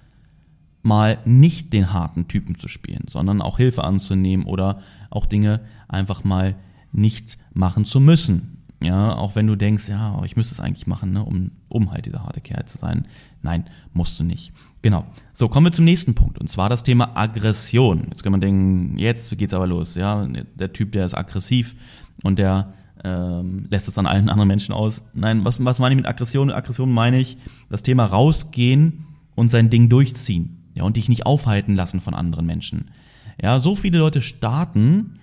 mal 0.87 1.19
nicht 1.25 1.73
den 1.73 1.93
harten 1.93 2.27
Typen 2.27 2.57
zu 2.57 2.67
spielen, 2.67 3.05
sondern 3.07 3.41
auch 3.41 3.57
Hilfe 3.57 3.83
anzunehmen 3.83 4.45
oder 4.45 4.79
auch 5.09 5.25
Dinge 5.25 5.61
einfach 5.87 6.23
mal 6.23 6.55
nicht 6.91 7.37
machen 7.53 7.85
zu 7.85 7.99
müssen. 7.99 8.63
Ja, 8.81 9.15
auch 9.15 9.35
wenn 9.35 9.47
du 9.47 9.55
denkst, 9.55 9.89
ja, 9.89 10.21
ich 10.23 10.35
müsste 10.35 10.53
es 10.53 10.59
eigentlich 10.59 10.85
machen, 10.85 11.11
ne, 11.11 11.23
um, 11.23 11.51
um 11.67 11.91
halt 11.91 12.05
dieser 12.05 12.23
harte 12.23 12.41
Kerl 12.41 12.65
zu 12.65 12.77
sein. 12.77 13.07
Nein, 13.41 13.65
musst 13.93 14.19
du 14.19 14.23
nicht. 14.23 14.53
Genau. 14.83 15.05
So, 15.33 15.49
kommen 15.49 15.65
wir 15.65 15.71
zum 15.71 15.85
nächsten 15.85 16.13
Punkt. 16.13 16.37
Und 16.37 16.47
zwar 16.47 16.69
das 16.69 16.83
Thema 16.83 17.17
Aggression. 17.17 18.07
Jetzt 18.09 18.23
kann 18.23 18.31
man 18.31 18.41
denken, 18.41 18.97
jetzt 18.99 19.35
geht's 19.37 19.53
aber 19.53 19.65
los. 19.65 19.95
Ja, 19.95 20.25
der 20.27 20.73
Typ, 20.73 20.91
der 20.91 21.05
ist 21.05 21.15
aggressiv 21.15 21.75
und 22.23 22.37
der 22.37 22.73
ähm, 23.03 23.65
lässt 23.69 23.87
es 23.87 23.97
an 23.97 24.05
allen 24.05 24.29
anderen 24.29 24.47
Menschen 24.47 24.73
aus. 24.73 25.03
Nein, 25.13 25.43
was, 25.43 25.63
was 25.63 25.79
meine 25.79 25.93
ich 25.93 25.97
mit 25.97 26.07
Aggression? 26.07 26.51
Aggression 26.51 26.91
meine 26.91 27.19
ich 27.19 27.37
das 27.69 27.81
Thema 27.81 28.05
rausgehen 28.05 29.05
und 29.35 29.49
sein 29.49 29.69
Ding 29.69 29.89
durchziehen. 29.89 30.56
Ja, 30.77 30.83
und 30.83 30.95
dich 30.95 31.09
nicht 31.09 31.25
aufhalten 31.25 31.75
lassen 31.75 32.01
von 32.01 32.13
anderen 32.13 32.45
Menschen. 32.45 32.91
Ja, 33.41 33.59
so 33.59 33.75
viele 33.75 33.97
Leute 33.97 34.21
starten 34.21 35.19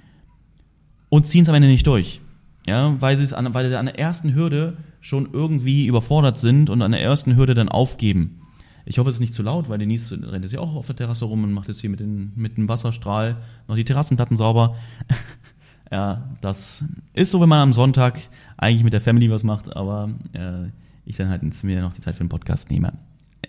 und 1.10 1.28
ziehen 1.28 1.42
es 1.42 1.48
am 1.48 1.54
Ende 1.54 1.68
nicht 1.68 1.86
durch. 1.86 2.20
Ja, 2.66 3.00
weil 3.00 3.16
sie 3.16 3.22
es 3.22 3.32
an, 3.32 3.54
weil 3.54 3.68
sie 3.68 3.78
an 3.78 3.86
der 3.86 3.98
ersten 3.98 4.34
Hürde 4.34 4.78
schon 5.00 5.28
irgendwie 5.32 5.86
überfordert 5.86 6.38
sind 6.38 6.70
und 6.70 6.82
an 6.82 6.90
der 6.90 7.02
ersten 7.02 7.36
Hürde 7.36 7.54
dann 7.54 7.68
aufgeben. 7.68 8.40
Ich 8.84 8.98
hoffe, 8.98 9.10
es 9.10 9.16
ist 9.16 9.20
nicht 9.20 9.34
zu 9.34 9.44
laut, 9.44 9.68
weil 9.68 9.78
Denise 9.78 10.10
rennt 10.10 10.44
jetzt 10.44 10.52
ja 10.52 10.60
auch 10.60 10.74
auf 10.74 10.86
der 10.86 10.96
Terrasse 10.96 11.24
rum 11.24 11.44
und 11.44 11.52
macht 11.52 11.68
jetzt 11.68 11.80
hier 11.80 11.90
mit, 11.90 12.00
den, 12.00 12.32
mit 12.34 12.56
dem 12.56 12.68
Wasserstrahl 12.68 13.36
noch 13.68 13.76
die 13.76 13.84
Terrassenplatten 13.84 14.36
sauber. 14.36 14.74
ja, 15.92 16.30
das 16.40 16.84
ist 17.12 17.30
so, 17.30 17.40
wenn 17.40 17.48
man 17.48 17.60
am 17.60 17.72
Sonntag 17.72 18.20
eigentlich 18.56 18.82
mit 18.82 18.92
der 18.92 19.00
Family 19.00 19.30
was 19.30 19.44
macht, 19.44 19.74
aber 19.76 20.10
äh, 20.32 20.68
ich 21.04 21.16
dann 21.16 21.28
halt 21.28 21.42
mir 21.62 21.80
noch 21.80 21.92
die 21.92 22.00
Zeit 22.00 22.16
für 22.16 22.24
den 22.24 22.28
Podcast 22.28 22.70
nehme. 22.70 22.92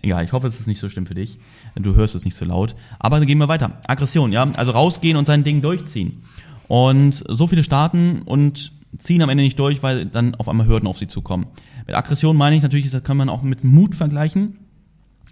Egal, 0.02 0.24
ich 0.24 0.34
hoffe, 0.34 0.48
es 0.48 0.60
ist 0.60 0.68
nicht 0.68 0.80
so 0.80 0.90
schlimm 0.90 1.06
für 1.06 1.16
dich. 1.16 1.40
Du 1.76 1.96
hörst 1.96 2.16
es 2.16 2.26
nicht 2.26 2.36
so 2.36 2.46
laut. 2.46 2.76
Aber 3.00 3.18
dann 3.18 3.28
gehen 3.28 3.38
wir 3.38 3.48
weiter. 3.48 3.82
Aggression, 3.88 4.32
ja. 4.32 4.50
Also 4.54 4.72
rausgehen 4.72 5.18
und 5.18 5.26
sein 5.26 5.44
Ding 5.44 5.62
durchziehen. 5.62 6.24
Und 6.68 7.24
so 7.28 7.48
viele 7.48 7.64
starten 7.64 8.22
und 8.24 8.72
ziehen 8.98 9.22
am 9.22 9.30
Ende 9.30 9.44
nicht 9.44 9.60
durch, 9.60 9.84
weil 9.84 10.06
dann 10.06 10.36
auf 10.36 10.50
einmal 10.50 10.68
Hürden 10.68 10.88
auf 10.88 10.98
sie 10.98 11.08
zukommen. 11.08 11.48
Mit 11.86 11.96
Aggression 11.96 12.36
meine 12.36 12.56
ich 12.56 12.64
natürlich, 12.64 12.90
das 12.90 13.04
kann 13.04 13.18
man 13.18 13.30
auch 13.30 13.44
mit 13.44 13.64
Mut 13.64 13.96
vergleichen. 13.96 14.58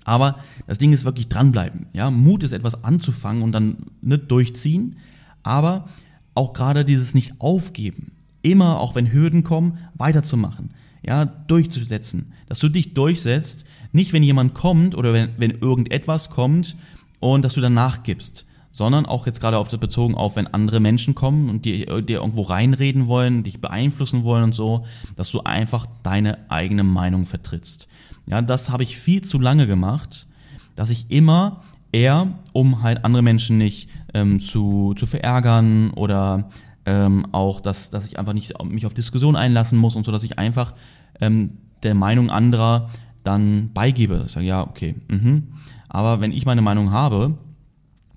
Aber 0.06 0.40
das 0.68 0.78
Ding 0.78 0.94
ist 0.94 1.06
wirklich 1.06 1.30
dranbleiben. 1.30 1.88
Ja, 1.94 2.12
Mut 2.12 2.44
ist 2.44 2.52
etwas 2.52 2.84
anzufangen 2.84 3.42
und 3.42 3.54
dann 3.54 3.78
nicht 4.02 4.30
durchziehen. 4.30 4.98
Aber 5.44 5.88
auch 6.36 6.54
gerade 6.54 6.84
dieses 6.86 7.14
nicht 7.14 7.40
aufgeben. 7.40 8.12
Immer, 8.42 8.80
auch 8.80 8.96
wenn 8.96 9.12
Hürden 9.12 9.44
kommen, 9.44 9.78
weiterzumachen. 9.96 10.72
Ja, 11.06 11.26
durchzusetzen. 11.26 12.34
Dass 12.48 12.60
du 12.60 12.70
dich 12.70 12.94
durchsetzt. 12.94 13.66
Nicht, 13.94 14.12
wenn 14.12 14.24
jemand 14.24 14.54
kommt 14.54 14.96
oder 14.96 15.14
wenn, 15.14 15.30
wenn 15.38 15.52
irgendetwas 15.52 16.30
kommt 16.30 16.76
und 17.20 17.46
dass 17.46 17.54
du 17.54 17.62
dann 17.62 17.74
nachgibst 17.74 18.46
sondern 18.74 19.06
auch 19.06 19.28
jetzt 19.28 19.40
gerade 19.40 19.60
auf 19.60 19.70
das 19.70 19.80
bezogen 19.80 20.16
auf, 20.16 20.36
wenn 20.36 20.48
andere 20.48 20.80
Menschen 20.80 21.16
kommen 21.16 21.48
und 21.48 21.64
dir, 21.64 22.02
dir 22.02 22.20
irgendwo 22.20 22.42
reinreden 22.42 23.08
wollen, 23.08 23.44
dich 23.44 23.62
beeinflussen 23.62 24.24
wollen 24.24 24.46
und 24.46 24.56
so, 24.56 24.86
dass 25.16 25.30
du 25.30 25.42
einfach 25.42 25.86
deine 26.02 26.50
eigene 26.50 26.84
Meinung 26.84 27.26
vertrittst. 27.26 27.88
Ja, 28.26 28.42
das 28.42 28.70
habe 28.70 28.84
ich 28.84 28.98
viel 28.98 29.22
zu 29.22 29.40
lange 29.40 29.68
gemacht, 29.68 30.28
dass 30.76 30.90
ich 30.90 31.06
immer 31.10 31.62
eher, 31.92 32.28
um 32.52 32.82
halt 32.82 33.06
andere 33.06 33.22
Menschen 33.22 33.60
nicht 33.60 33.90
ähm, 34.16 34.40
zu, 34.40 34.96
zu 34.98 35.06
verärgern 35.06 35.92
oder 35.92 36.50
ähm, 36.88 37.28
auch, 37.32 37.62
dass, 37.62 37.92
dass 37.92 38.08
ich 38.08 38.18
einfach 38.18 38.34
nicht 38.34 38.54
mich 38.64 38.88
auf 38.88 38.96
Diskussion 38.96 39.36
einlassen 39.36 39.78
muss 39.78 39.96
und 39.96 40.04
so, 40.04 40.12
dass 40.12 40.24
ich 40.24 40.40
einfach 40.40 40.74
ähm, 41.22 41.58
der 41.84 41.94
Meinung 41.94 42.32
anderer 42.32 42.90
dann 43.24 43.72
beigebe. 43.74 44.26
Sage, 44.28 44.46
ja, 44.46 44.62
okay. 44.62 44.96
Mhm. 45.08 45.50
Aber 45.90 46.22
wenn 46.22 46.32
ich 46.32 46.46
meine 46.46 46.62
Meinung 46.62 46.92
habe, 46.92 47.38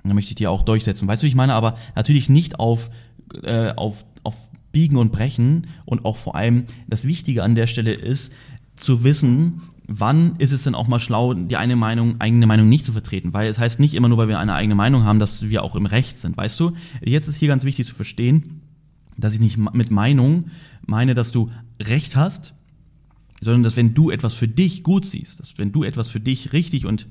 dann 0.02 0.14
möchte 0.14 0.30
ich 0.30 0.36
die 0.36 0.46
auch 0.46 0.62
durchsetzen. 0.62 1.08
Weißt 1.08 1.22
du, 1.22 1.26
ich 1.26 1.34
meine 1.34 1.54
aber 1.54 1.76
natürlich 1.94 2.28
nicht 2.28 2.58
auf, 2.58 2.90
äh, 3.42 3.72
auf, 3.76 4.04
auf 4.22 4.34
Biegen 4.72 4.96
und 4.96 5.12
Brechen 5.12 5.66
und 5.84 6.04
auch 6.04 6.16
vor 6.16 6.34
allem 6.34 6.64
das 6.86 7.04
Wichtige 7.04 7.42
an 7.42 7.54
der 7.54 7.66
Stelle 7.66 7.92
ist, 7.92 8.32
zu 8.76 9.04
wissen, 9.04 9.62
wann 9.86 10.36
ist 10.38 10.52
es 10.52 10.64
denn 10.64 10.74
auch 10.74 10.88
mal 10.88 11.00
schlau, 11.00 11.34
die 11.34 11.56
eine 11.56 11.76
Meinung, 11.76 12.20
eigene 12.20 12.46
Meinung 12.46 12.68
nicht 12.68 12.84
zu 12.84 12.92
vertreten? 12.92 13.32
Weil 13.32 13.48
es 13.48 13.58
heißt 13.58 13.80
nicht 13.80 13.94
immer 13.94 14.08
nur, 14.08 14.18
weil 14.18 14.28
wir 14.28 14.38
eine 14.38 14.54
eigene 14.54 14.74
Meinung 14.74 15.04
haben, 15.04 15.18
dass 15.18 15.48
wir 15.48 15.62
auch 15.62 15.76
im 15.76 15.86
Recht 15.86 16.18
sind. 16.18 16.36
Weißt 16.36 16.58
du? 16.60 16.72
Jetzt 17.02 17.28
ist 17.28 17.36
hier 17.36 17.48
ganz 17.48 17.64
wichtig 17.64 17.86
zu 17.86 17.94
verstehen, 17.94 18.62
dass 19.16 19.32
ich 19.32 19.40
nicht 19.40 19.56
mit 19.56 19.90
Meinung 19.90 20.46
meine, 20.84 21.14
dass 21.14 21.32
du 21.32 21.50
Recht 21.80 22.16
hast, 22.16 22.54
sondern 23.40 23.62
dass 23.62 23.76
wenn 23.76 23.94
du 23.94 24.10
etwas 24.10 24.34
für 24.34 24.48
dich 24.48 24.82
gut 24.82 25.04
siehst, 25.04 25.40
dass 25.40 25.58
wenn 25.58 25.72
du 25.72 25.84
etwas 25.84 26.08
für 26.08 26.20
dich 26.20 26.52
richtig 26.52 26.86
und 26.86 27.06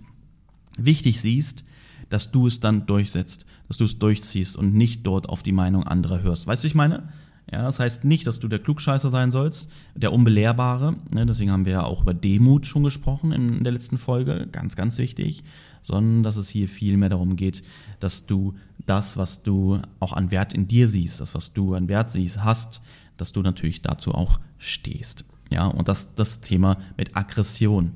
wichtig 0.78 1.22
siehst, 1.22 1.64
dass 2.10 2.32
du 2.32 2.48
es 2.48 2.60
dann 2.60 2.86
durchsetzt, 2.86 3.46
dass 3.68 3.78
du 3.78 3.86
es 3.86 4.00
durchziehst 4.00 4.56
und 4.56 4.74
nicht 4.74 5.06
dort 5.06 5.30
auf 5.30 5.44
die 5.44 5.52
Meinung 5.52 5.84
anderer 5.84 6.22
hörst. 6.22 6.48
Weißt 6.48 6.64
du, 6.64 6.68
ich 6.68 6.76
meine? 6.76 7.10
Ja, 7.52 7.62
das 7.62 7.80
heißt 7.80 8.06
nicht, 8.06 8.26
dass 8.26 8.40
du 8.40 8.48
der 8.48 8.58
Klugscheißer 8.58 9.12
sein 9.12 9.32
sollst, 9.32 9.70
der 9.94 10.12
Unbelehrbare. 10.12 10.96
Ne, 11.12 11.28
deswegen 11.28 11.52
haben 11.52 11.66
wir 11.66 11.74
ja 11.74 11.84
auch 11.84 12.02
über 12.02 12.14
Demut 12.16 12.66
schon 12.66 12.84
gesprochen 12.84 13.32
in 13.32 13.64
der 13.64 13.72
letzten 13.72 14.00
Folge, 14.00 14.48
ganz, 14.52 14.76
ganz 14.76 14.98
wichtig, 14.98 15.44
sondern 15.84 16.24
dass 16.24 16.38
es 16.38 16.50
hier 16.50 16.68
viel 16.68 16.98
mehr 16.98 17.10
darum 17.10 17.36
geht, 17.36 17.62
dass 18.00 18.26
du 18.26 18.56
das, 18.88 19.16
was 19.16 19.44
du 19.44 19.80
auch 20.00 20.14
an 20.14 20.32
Wert 20.32 20.56
in 20.56 20.68
dir 20.68 20.88
siehst, 20.88 21.22
das, 21.22 21.36
was 21.36 21.54
du 21.54 21.76
an 21.76 21.88
Wert 21.88 22.10
siehst, 22.10 22.44
hast, 22.44 22.82
dass 23.18 23.32
du 23.32 23.44
natürlich 23.44 23.84
dazu 23.84 24.14
auch 24.14 24.40
stehst. 24.58 25.24
Ja, 25.50 25.66
und 25.68 25.88
das, 25.88 26.14
das 26.16 26.42
Thema 26.42 26.78
mit 26.98 27.16
Aggression. 27.16 27.94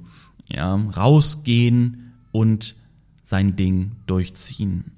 Ja, 0.47 0.75
rausgehen 0.75 2.13
und 2.31 2.75
sein 3.23 3.55
Ding 3.55 3.91
durchziehen. 4.07 4.91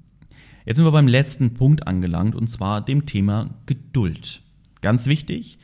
Jetzt 0.64 0.76
sind 0.76 0.86
wir 0.86 0.92
beim 0.92 1.08
letzten 1.08 1.54
Punkt 1.54 1.86
angelangt 1.86 2.34
und 2.34 2.48
zwar 2.48 2.80
dem 2.80 3.04
Thema 3.04 3.50
Geduld. 3.66 4.42
Ganz 4.80 5.06
wichtig, 5.06 5.58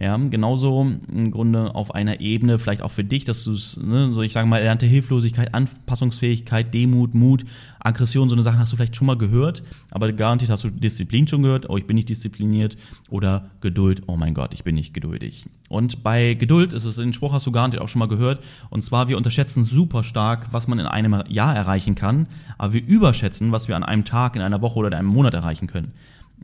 ja, 0.00 0.16
genauso 0.16 0.86
im 1.12 1.32
Grunde 1.32 1.74
auf 1.74 1.92
einer 1.92 2.20
Ebene, 2.20 2.60
vielleicht 2.60 2.82
auch 2.82 2.90
für 2.92 3.02
dich, 3.02 3.24
dass 3.24 3.42
du 3.42 3.52
es, 3.52 3.78
ne, 3.78 4.12
so 4.12 4.22
ich 4.22 4.32
sage 4.32 4.46
mal, 4.46 4.58
erlernte 4.58 4.86
Hilflosigkeit, 4.86 5.52
Anpassungsfähigkeit, 5.52 6.72
Demut, 6.72 7.14
Mut, 7.14 7.44
Aggression, 7.80 8.28
so 8.28 8.36
eine 8.36 8.44
Sachen 8.44 8.60
hast 8.60 8.70
du 8.70 8.76
vielleicht 8.76 8.94
schon 8.94 9.08
mal 9.08 9.18
gehört, 9.18 9.64
aber 9.90 10.12
garantiert 10.12 10.52
hast 10.52 10.62
du 10.62 10.70
Disziplin 10.70 11.26
schon 11.26 11.42
gehört, 11.42 11.68
oh, 11.68 11.76
ich 11.76 11.86
bin 11.86 11.96
nicht 11.96 12.08
diszipliniert, 12.08 12.76
oder 13.10 13.50
Geduld, 13.60 14.02
oh 14.06 14.16
mein 14.16 14.34
Gott, 14.34 14.54
ich 14.54 14.62
bin 14.62 14.76
nicht 14.76 14.94
geduldig. 14.94 15.46
Und 15.68 16.04
bei 16.04 16.34
Geduld 16.34 16.72
ist 16.72 16.84
es, 16.84 16.94
den 16.94 17.12
Spruch 17.12 17.32
hast 17.32 17.46
du 17.46 17.50
garantiert 17.50 17.82
auch 17.82 17.88
schon 17.88 17.98
mal 17.98 18.06
gehört, 18.06 18.40
und 18.70 18.84
zwar, 18.84 19.08
wir 19.08 19.16
unterschätzen 19.16 19.64
super 19.64 20.04
stark, 20.04 20.52
was 20.52 20.68
man 20.68 20.78
in 20.78 20.86
einem 20.86 21.24
Jahr 21.26 21.56
erreichen 21.56 21.96
kann, 21.96 22.28
aber 22.56 22.72
wir 22.72 22.86
überschätzen, 22.86 23.50
was 23.50 23.66
wir 23.66 23.74
an 23.74 23.82
einem 23.82 24.04
Tag, 24.04 24.36
in 24.36 24.42
einer 24.42 24.62
Woche 24.62 24.78
oder 24.78 24.88
in 24.88 24.94
einem 24.94 25.08
Monat 25.08 25.34
erreichen 25.34 25.66
können. 25.66 25.90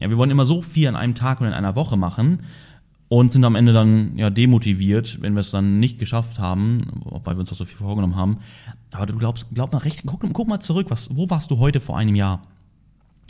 Ja, 0.01 0.11
wir 0.11 0.17
wollen 0.17 0.31
immer 0.31 0.45
so 0.45 0.61
viel 0.61 0.89
an 0.89 0.97
einem 0.97 1.15
Tag 1.15 1.41
und 1.41 1.47
in 1.47 1.53
einer 1.53 1.77
Woche 1.77 1.97
machen, 1.97 2.41
und 3.09 3.33
sind 3.33 3.45
am 3.45 3.55
Ende 3.55 3.73
dann 3.73 4.17
ja 4.17 4.31
demotiviert, 4.31 5.21
wenn 5.21 5.35
wir 5.35 5.41
es 5.41 5.51
dann 5.51 5.79
nicht 5.79 5.99
geschafft 5.99 6.39
haben, 6.39 6.83
weil 7.25 7.37
wir 7.37 7.41
uns 7.41 7.51
doch 7.51 7.57
so 7.57 7.65
viel 7.65 7.77
vorgenommen 7.77 8.17
haben. 8.17 8.39
Aber 8.93 9.07
du 9.07 9.17
glaubst, 9.17 9.49
glaub 9.53 9.73
mal 9.73 9.79
recht, 9.79 10.03
guck, 10.07 10.25
guck 10.33 10.49
mal 10.49 10.61
zurück, 10.61 10.87
was, 10.89 11.15
wo 11.15 11.29
warst 11.31 11.51
du 11.51 11.59
heute 11.59 11.81
vor 11.81 11.99
einem 11.99 12.15
Jahr? 12.15 12.43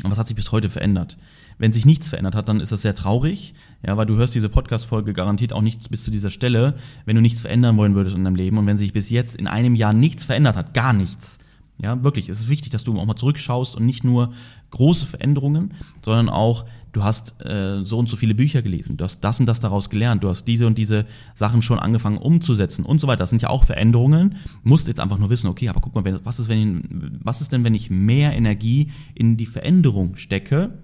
Und 0.02 0.10
was 0.10 0.18
hat 0.18 0.26
sich 0.26 0.36
bis 0.36 0.52
heute 0.52 0.68
verändert? 0.68 1.16
Wenn 1.56 1.72
sich 1.72 1.86
nichts 1.86 2.08
verändert 2.08 2.34
hat, 2.34 2.48
dann 2.48 2.60
ist 2.60 2.72
das 2.72 2.82
sehr 2.82 2.94
traurig, 2.94 3.54
ja, 3.86 3.96
weil 3.96 4.06
du 4.06 4.16
hörst 4.16 4.34
diese 4.34 4.48
Podcast-Folge 4.48 5.12
garantiert 5.12 5.52
auch 5.52 5.62
nicht 5.62 5.88
bis 5.90 6.02
zu 6.02 6.10
dieser 6.10 6.30
Stelle, 6.30 6.74
wenn 7.04 7.14
du 7.14 7.22
nichts 7.22 7.40
verändern 7.40 7.76
wollen 7.76 7.94
würdest 7.94 8.16
in 8.16 8.24
deinem 8.24 8.36
Leben. 8.36 8.58
Und 8.58 8.66
wenn 8.66 8.76
sich 8.76 8.92
bis 8.92 9.08
jetzt 9.08 9.36
in 9.36 9.46
einem 9.46 9.76
Jahr 9.76 9.92
nichts 9.92 10.24
verändert 10.24 10.56
hat, 10.56 10.74
gar 10.74 10.92
nichts, 10.92 11.38
ja, 11.78 12.02
wirklich, 12.02 12.28
es 12.28 12.40
ist 12.40 12.48
wichtig, 12.48 12.70
dass 12.70 12.84
du 12.84 12.98
auch 12.98 13.04
mal 13.04 13.16
zurückschaust 13.16 13.76
und 13.76 13.86
nicht 13.86 14.04
nur 14.04 14.32
große 14.70 15.06
Veränderungen, 15.06 15.74
sondern 16.02 16.28
auch, 16.28 16.64
du 16.94 17.04
hast 17.04 17.34
äh, 17.44 17.84
so 17.84 17.98
und 17.98 18.08
so 18.08 18.16
viele 18.16 18.34
Bücher 18.34 18.62
gelesen, 18.62 18.96
du 18.96 19.04
hast 19.04 19.20
das 19.20 19.40
und 19.40 19.46
das 19.46 19.60
daraus 19.60 19.90
gelernt, 19.90 20.24
du 20.24 20.28
hast 20.28 20.46
diese 20.46 20.66
und 20.66 20.78
diese 20.78 21.04
Sachen 21.34 21.60
schon 21.60 21.78
angefangen 21.78 22.16
umzusetzen 22.16 22.84
und 22.84 23.00
so 23.00 23.06
weiter. 23.06 23.18
Das 23.18 23.30
sind 23.30 23.42
ja 23.42 23.50
auch 23.50 23.64
Veränderungen. 23.64 24.36
Musst 24.62 24.86
jetzt 24.88 25.00
einfach 25.00 25.18
nur 25.18 25.28
wissen, 25.28 25.48
okay, 25.48 25.68
aber 25.68 25.80
guck 25.80 25.94
mal, 25.94 26.20
was 26.24 26.38
ist, 26.38 26.48
wenn 26.48 26.58
ich, 26.58 26.84
was 27.22 27.40
ist 27.40 27.52
denn, 27.52 27.64
wenn 27.64 27.74
ich 27.74 27.90
mehr 27.90 28.32
Energie 28.32 28.92
in 29.14 29.36
die 29.36 29.46
Veränderung 29.46 30.16
stecke, 30.16 30.78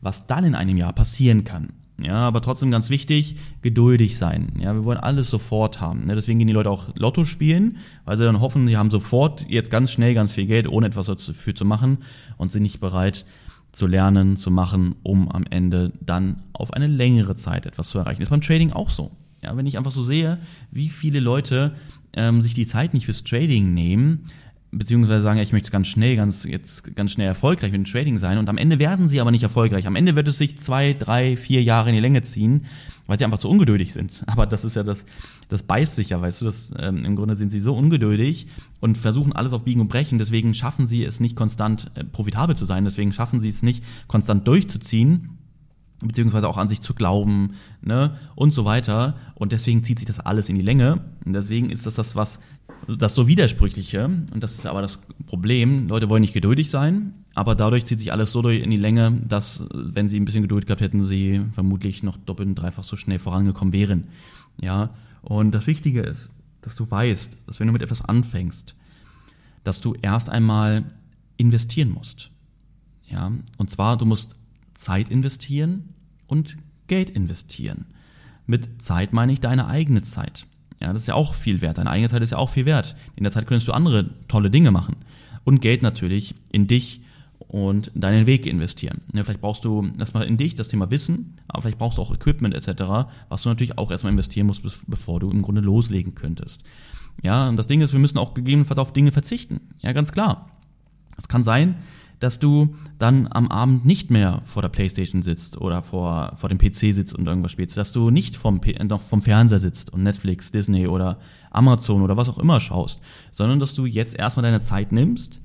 was 0.00 0.26
dann 0.26 0.44
in 0.44 0.54
einem 0.54 0.76
Jahr 0.76 0.92
passieren 0.92 1.44
kann? 1.44 1.70
Ja, 2.00 2.14
aber 2.14 2.40
trotzdem 2.40 2.70
ganz 2.70 2.90
wichtig, 2.90 3.34
geduldig 3.60 4.18
sein. 4.18 4.52
Ja, 4.60 4.72
wir 4.72 4.84
wollen 4.84 4.98
alles 4.98 5.28
sofort 5.30 5.80
haben. 5.80 6.06
Ne? 6.06 6.14
Deswegen 6.14 6.38
gehen 6.38 6.46
die 6.46 6.54
Leute 6.54 6.70
auch 6.70 6.94
Lotto 6.94 7.24
spielen, 7.24 7.78
weil 8.04 8.16
sie 8.16 8.22
dann 8.22 8.40
hoffen, 8.40 8.66
die 8.66 8.76
haben 8.76 8.92
sofort 8.92 9.44
jetzt 9.48 9.72
ganz 9.72 9.90
schnell 9.90 10.14
ganz 10.14 10.30
viel 10.30 10.46
Geld, 10.46 10.68
ohne 10.68 10.86
etwas 10.86 11.06
dafür 11.06 11.56
zu 11.56 11.64
machen 11.64 11.98
und 12.36 12.52
sind 12.52 12.62
nicht 12.62 12.78
bereit 12.78 13.26
zu 13.72 13.86
lernen, 13.86 14.36
zu 14.36 14.50
machen, 14.50 14.94
um 15.02 15.30
am 15.30 15.44
Ende 15.48 15.92
dann 16.00 16.42
auf 16.52 16.72
eine 16.72 16.86
längere 16.86 17.34
Zeit 17.34 17.66
etwas 17.66 17.88
zu 17.88 17.98
erreichen. 17.98 18.22
ist 18.22 18.30
beim 18.30 18.40
Trading 18.40 18.72
auch 18.72 18.90
so. 18.90 19.10
Ja, 19.42 19.56
wenn 19.56 19.66
ich 19.66 19.78
einfach 19.78 19.92
so 19.92 20.02
sehe, 20.02 20.38
wie 20.70 20.88
viele 20.88 21.20
Leute 21.20 21.74
ähm, 22.14 22.40
sich 22.40 22.54
die 22.54 22.66
Zeit 22.66 22.94
nicht 22.94 23.06
fürs 23.06 23.22
Trading 23.22 23.72
nehmen, 23.72 24.26
beziehungsweise 24.70 25.22
sagen, 25.22 25.38
ich 25.38 25.52
möchte 25.52 25.70
ganz 25.70 25.86
schnell, 25.86 26.16
ganz, 26.16 26.44
jetzt 26.44 26.94
ganz 26.96 27.12
schnell 27.12 27.28
erfolgreich 27.28 27.72
mit 27.72 27.86
dem 27.86 27.90
Trading 27.90 28.18
sein 28.18 28.38
und 28.38 28.48
am 28.48 28.58
Ende 28.58 28.78
werden 28.78 29.08
sie 29.08 29.20
aber 29.20 29.30
nicht 29.30 29.42
erfolgreich. 29.42 29.86
Am 29.86 29.96
Ende 29.96 30.16
wird 30.16 30.28
es 30.28 30.38
sich 30.38 30.58
zwei, 30.58 30.92
drei, 30.92 31.36
vier 31.36 31.62
Jahre 31.62 31.90
in 31.90 31.94
die 31.94 32.00
Länge 32.00 32.22
ziehen, 32.22 32.66
weil 33.08 33.18
sie 33.18 33.24
einfach 33.24 33.38
zu 33.38 33.48
ungeduldig 33.48 33.92
sind. 33.92 34.22
Aber 34.28 34.46
das 34.46 34.64
ist 34.64 34.76
ja 34.76 34.84
das, 34.84 35.04
das 35.48 35.64
beißt 35.64 35.96
sich 35.96 36.10
ja, 36.10 36.20
weißt 36.20 36.42
du, 36.42 36.44
das, 36.44 36.72
ähm, 36.78 37.04
im 37.04 37.16
Grunde 37.16 37.34
sind 37.34 37.50
sie 37.50 37.58
so 37.58 37.74
ungeduldig 37.74 38.46
und 38.78 38.96
versuchen 38.96 39.32
alles 39.32 39.52
auf 39.52 39.64
Biegen 39.64 39.80
und 39.80 39.88
Brechen, 39.88 40.18
deswegen 40.18 40.54
schaffen 40.54 40.86
sie 40.86 41.04
es 41.04 41.18
nicht 41.18 41.34
konstant 41.34 41.90
äh, 41.96 42.04
profitabel 42.04 42.56
zu 42.56 42.66
sein, 42.66 42.84
deswegen 42.84 43.12
schaffen 43.12 43.40
sie 43.40 43.48
es 43.48 43.62
nicht 43.62 43.82
konstant 44.06 44.46
durchzuziehen 44.46 45.37
beziehungsweise 46.00 46.48
auch 46.48 46.56
an 46.56 46.68
sich 46.68 46.80
zu 46.80 46.94
glauben, 46.94 47.54
ne, 47.80 48.16
und 48.34 48.52
so 48.52 48.64
weiter. 48.64 49.16
Und 49.34 49.52
deswegen 49.52 49.82
zieht 49.84 49.98
sich 49.98 50.06
das 50.06 50.20
alles 50.20 50.48
in 50.48 50.54
die 50.54 50.62
Länge. 50.62 51.00
Und 51.24 51.32
deswegen 51.32 51.70
ist 51.70 51.86
das 51.86 51.94
das, 51.94 52.14
was 52.14 52.38
das 52.86 53.14
so 53.14 53.26
widersprüchliche, 53.26 54.04
und 54.04 54.42
das 54.42 54.54
ist 54.54 54.66
aber 54.66 54.80
das 54.80 55.00
Problem, 55.26 55.88
Leute 55.88 56.08
wollen 56.08 56.22
nicht 56.22 56.32
geduldig 56.32 56.70
sein, 56.70 57.12
aber 57.34 57.54
dadurch 57.54 57.84
zieht 57.84 57.98
sich 57.98 58.12
alles 58.12 58.32
so 58.32 58.48
in 58.48 58.70
die 58.70 58.76
Länge, 58.76 59.20
dass, 59.28 59.66
wenn 59.72 60.08
sie 60.08 60.18
ein 60.18 60.24
bisschen 60.24 60.42
Geduld 60.42 60.66
gehabt 60.66 60.80
hätten, 60.80 61.04
sie 61.04 61.42
vermutlich 61.52 62.02
noch 62.02 62.16
doppelt 62.16 62.48
und 62.48 62.54
dreifach 62.54 62.84
so 62.84 62.96
schnell 62.96 63.18
vorangekommen 63.18 63.74
wären. 63.74 64.08
Ja, 64.60 64.90
und 65.22 65.52
das 65.52 65.66
Wichtige 65.66 66.00
ist, 66.02 66.30
dass 66.62 66.76
du 66.76 66.90
weißt, 66.90 67.36
dass 67.46 67.60
wenn 67.60 67.66
du 67.66 67.72
mit 67.72 67.82
etwas 67.82 68.02
anfängst, 68.02 68.74
dass 69.64 69.80
du 69.80 69.94
erst 70.00 70.30
einmal 70.30 70.84
investieren 71.36 71.90
musst. 71.90 72.30
Ja, 73.08 73.32
und 73.56 73.70
zwar, 73.70 73.96
du 73.96 74.06
musst 74.06 74.36
Zeit 74.78 75.08
investieren 75.08 75.94
und 76.26 76.56
Geld 76.86 77.10
investieren. 77.10 77.86
Mit 78.46 78.80
Zeit 78.80 79.12
meine 79.12 79.32
ich 79.32 79.40
deine 79.40 79.66
eigene 79.66 80.02
Zeit. 80.02 80.46
Ja, 80.80 80.92
das 80.92 81.02
ist 81.02 81.08
ja 81.08 81.14
auch 81.14 81.34
viel 81.34 81.60
wert. 81.60 81.78
Deine 81.78 81.90
eigene 81.90 82.08
Zeit 82.08 82.22
ist 82.22 82.30
ja 82.30 82.38
auch 82.38 82.50
viel 82.50 82.64
wert. 82.64 82.94
In 83.16 83.24
der 83.24 83.32
Zeit 83.32 83.46
könntest 83.46 83.68
du 83.68 83.72
andere 83.72 84.10
tolle 84.28 84.50
Dinge 84.50 84.70
machen. 84.70 84.96
Und 85.44 85.60
Geld 85.60 85.82
natürlich 85.82 86.34
in 86.52 86.68
dich 86.68 87.02
und 87.38 87.90
deinen 87.94 88.26
Weg 88.26 88.46
investieren. 88.46 89.00
Ja, 89.12 89.24
vielleicht 89.24 89.40
brauchst 89.40 89.64
du 89.64 89.90
erstmal 89.98 90.26
in 90.26 90.36
dich 90.36 90.54
das 90.54 90.68
Thema 90.68 90.90
Wissen, 90.90 91.36
aber 91.48 91.62
vielleicht 91.62 91.78
brauchst 91.78 91.98
du 91.98 92.02
auch 92.02 92.14
Equipment 92.14 92.54
etc., 92.54 93.08
was 93.28 93.42
du 93.42 93.48
natürlich 93.48 93.78
auch 93.78 93.90
erstmal 93.90 94.12
investieren 94.12 94.46
musst, 94.46 94.62
bevor 94.86 95.18
du 95.18 95.30
im 95.30 95.42
Grunde 95.42 95.60
loslegen 95.60 96.14
könntest. 96.14 96.62
Ja, 97.22 97.48
und 97.48 97.56
das 97.56 97.66
Ding 97.66 97.80
ist, 97.80 97.92
wir 97.92 98.00
müssen 98.00 98.18
auch 98.18 98.34
gegebenenfalls 98.34 98.78
auf 98.78 98.92
Dinge 98.92 99.10
verzichten. 99.10 99.60
Ja, 99.80 99.92
ganz 99.92 100.12
klar. 100.12 100.50
Es 101.16 101.26
kann 101.26 101.42
sein, 101.42 101.76
dass 102.20 102.38
du 102.38 102.74
dann 102.98 103.28
am 103.30 103.48
Abend 103.48 103.84
nicht 103.84 104.10
mehr 104.10 104.42
vor 104.44 104.62
der 104.62 104.68
Playstation 104.68 105.22
sitzt 105.22 105.60
oder 105.60 105.82
vor, 105.82 106.32
vor 106.36 106.48
dem 106.48 106.58
PC 106.58 106.94
sitzt 106.94 107.14
und 107.14 107.26
irgendwas 107.26 107.52
spielst, 107.52 107.76
dass 107.76 107.92
du 107.92 108.10
nicht 108.10 108.36
vom, 108.36 108.60
noch 108.84 109.02
vom 109.02 109.22
Fernseher 109.22 109.60
sitzt 109.60 109.92
und 109.92 110.02
Netflix, 110.02 110.50
Disney 110.50 110.86
oder 110.86 111.18
Amazon 111.50 112.02
oder 112.02 112.16
was 112.16 112.28
auch 112.28 112.38
immer 112.38 112.60
schaust, 112.60 113.00
sondern 113.30 113.60
dass 113.60 113.74
du 113.74 113.86
jetzt 113.86 114.16
erstmal 114.16 114.42
deine 114.42 114.60
Zeit 114.60 114.92
nimmst 114.92 115.40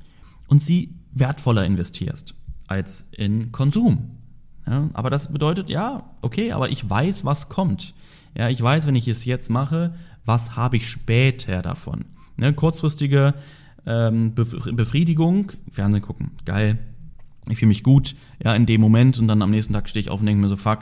und 0.48 0.62
sie 0.62 0.96
wertvoller 1.12 1.66
investierst 1.66 2.36
als 2.68 3.08
in 3.12 3.52
Konsum. 3.52 4.18
Ja, 4.66 4.90
aber 4.94 5.10
das 5.10 5.32
bedeutet, 5.32 5.70
ja, 5.70 6.10
okay, 6.22 6.54
aber 6.54 6.70
ich 6.70 6.90
weiß, 6.90 7.26
was 7.26 7.50
kommt. 7.50 7.94
Ja, 8.36 8.50
ich 8.50 8.62
weiß, 8.62 8.88
wenn 8.88 8.96
ich 8.96 9.08
es 9.08 9.26
jetzt 9.26 9.50
mache, 9.50 9.94
was 10.26 10.56
habe 10.56 10.78
ich 10.78 10.90
später 10.90 11.62
davon. 11.62 12.06
Ne, 12.38 12.54
kurzfristige 12.54 13.36
ähm, 13.86 14.34
Befriedigung, 14.36 15.52
Fernsehen 15.72 16.02
gucken, 16.02 16.32
geil, 16.46 16.80
ich 17.50 17.58
fühle 17.58 17.70
mich 17.70 17.84
gut, 17.84 18.16
ja, 18.44 18.54
in 18.54 18.66
dem 18.66 18.82
Moment 18.82 19.20
und 19.20 19.28
dann 19.28 19.42
am 19.42 19.52
nächsten 19.52 19.74
Tag 19.74 19.90
stehe 19.90 20.02
ich 20.02 20.10
auf 20.10 20.20
und 20.20 20.26
denke 20.26 20.42
mir 20.42 20.50
so, 20.50 20.56
fuck, 20.56 20.80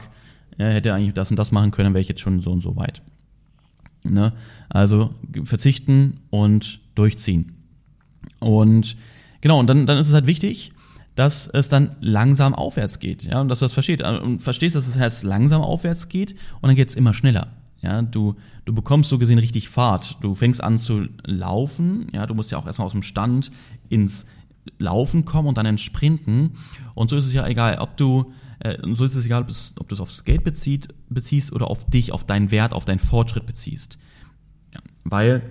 er 0.58 0.72
hätte 0.72 0.94
eigentlich 0.94 1.14
das 1.14 1.30
und 1.30 1.38
das 1.38 1.50
machen 1.50 1.70
können, 1.70 1.94
wäre 1.94 2.00
ich 2.00 2.08
jetzt 2.08 2.20
schon 2.20 2.40
so 2.40 2.52
und 2.52 2.60
so 2.60 2.76
weit. 2.76 3.02
Ne? 4.04 4.32
Also 4.68 5.14
verzichten 5.44 6.20
und 6.30 6.80
durchziehen. 6.94 7.52
Und 8.40 8.96
genau, 9.40 9.58
und 9.58 9.66
dann, 9.66 9.86
dann 9.86 9.98
ist 9.98 10.08
es 10.08 10.14
halt 10.14 10.26
wichtig, 10.26 10.72
dass 11.14 11.46
es 11.46 11.68
dann 11.68 11.96
langsam 12.00 12.54
aufwärts 12.54 12.98
geht, 12.98 13.24
ja, 13.24 13.40
und 13.40 13.48
dass 13.48 13.58
du 13.58 13.66
das 13.66 13.74
verstehst, 13.74 14.02
und 14.02 14.40
verstehst, 14.40 14.76
dass 14.76 14.86
es 14.86 14.96
erst 14.96 15.24
langsam 15.24 15.60
aufwärts 15.60 16.08
geht 16.08 16.32
und 16.60 16.68
dann 16.68 16.76
geht 16.76 16.88
es 16.88 16.94
immer 16.94 17.12
schneller. 17.12 17.48
Ja, 17.82 18.00
du, 18.00 18.36
du 18.64 18.72
bekommst 18.72 19.10
so 19.10 19.18
gesehen 19.18 19.38
richtig 19.38 19.68
Fahrt. 19.68 20.16
Du 20.20 20.34
fängst 20.34 20.62
an 20.62 20.78
zu 20.78 21.08
laufen. 21.24 22.06
Ja, 22.12 22.26
du 22.26 22.34
musst 22.34 22.50
ja 22.52 22.58
auch 22.58 22.66
erstmal 22.66 22.86
aus 22.86 22.92
dem 22.92 23.02
Stand 23.02 23.50
ins 23.88 24.24
Laufen 24.78 25.24
kommen 25.24 25.48
und 25.48 25.58
dann 25.58 25.66
ins 25.66 25.80
Sprinten. 25.80 26.52
Und 26.94 27.10
so 27.10 27.16
ist 27.16 27.26
es 27.26 27.32
ja 27.32 27.46
egal, 27.46 27.78
ob 27.78 27.96
du, 27.96 28.32
äh, 28.60 28.78
so 28.94 29.04
ist 29.04 29.16
es 29.16 29.26
egal, 29.26 29.42
ob 29.76 29.88
du 29.88 29.94
es 29.94 30.00
aufs 30.00 30.22
Geld 30.22 30.44
bezieht, 30.44 30.88
beziehst 31.08 31.52
oder 31.52 31.68
auf 31.68 31.84
dich, 31.90 32.12
auf 32.12 32.24
deinen 32.24 32.52
Wert, 32.52 32.72
auf 32.72 32.84
deinen 32.84 33.00
Fortschritt 33.00 33.46
beziehst. 33.46 33.98
Ja, 34.72 34.80
weil 35.02 35.42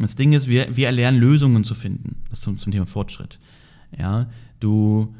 das 0.00 0.16
Ding 0.16 0.32
ist, 0.32 0.48
wir, 0.48 0.76
wir 0.76 0.86
erlernen 0.86 1.20
Lösungen 1.20 1.62
zu 1.62 1.74
finden. 1.74 2.24
Das 2.30 2.40
zum, 2.40 2.58
zum 2.58 2.72
Thema 2.72 2.86
Fortschritt. 2.86 3.38
Ja, 3.96 4.28
du, 4.58 5.14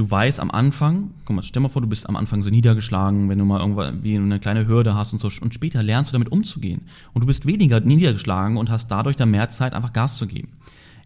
du 0.00 0.10
weißt 0.10 0.40
am 0.40 0.50
Anfang, 0.50 1.10
guck 1.26 1.36
mal, 1.36 1.42
stell 1.42 1.60
mal 1.60 1.68
vor, 1.68 1.82
du 1.82 1.88
bist 1.88 2.08
am 2.08 2.16
Anfang 2.16 2.42
so 2.42 2.48
niedergeschlagen, 2.48 3.28
wenn 3.28 3.38
du 3.38 3.44
mal 3.44 3.60
irgendwann 3.60 4.02
wie 4.02 4.16
eine 4.16 4.40
kleine 4.40 4.66
Hürde 4.66 4.94
hast 4.94 5.12
und 5.12 5.20
so, 5.20 5.30
und 5.42 5.52
später 5.52 5.82
lernst 5.82 6.10
du 6.10 6.12
damit 6.14 6.32
umzugehen. 6.32 6.86
Und 7.12 7.20
du 7.20 7.26
bist 7.26 7.44
weniger 7.46 7.80
niedergeschlagen 7.80 8.56
und 8.56 8.70
hast 8.70 8.90
dadurch 8.90 9.16
dann 9.16 9.30
mehr 9.30 9.50
Zeit, 9.50 9.74
einfach 9.74 9.92
Gas 9.92 10.16
zu 10.16 10.26
geben. 10.26 10.48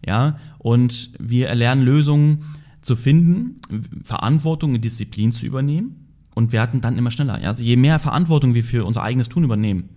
Ja, 0.07 0.39
und 0.59 1.11
wir 1.19 1.49
erlernen 1.49 1.83
Lösungen 1.83 2.45
zu 2.79 2.95
finden, 2.95 3.59
Verantwortung 4.03 4.75
und 4.75 4.85
Disziplin 4.85 5.33
zu 5.33 5.45
übernehmen 5.45 6.07
und 6.33 6.53
werden 6.53 6.79
dann 6.79 6.97
immer 6.97 7.11
schneller. 7.11 7.41
Ja? 7.41 7.49
Also 7.49 7.63
je 7.65 7.75
mehr 7.75 7.99
Verantwortung 7.99 8.53
wir 8.53 8.63
für 8.63 8.85
unser 8.85 9.03
eigenes 9.03 9.27
Tun 9.27 9.43
übernehmen, 9.43 9.89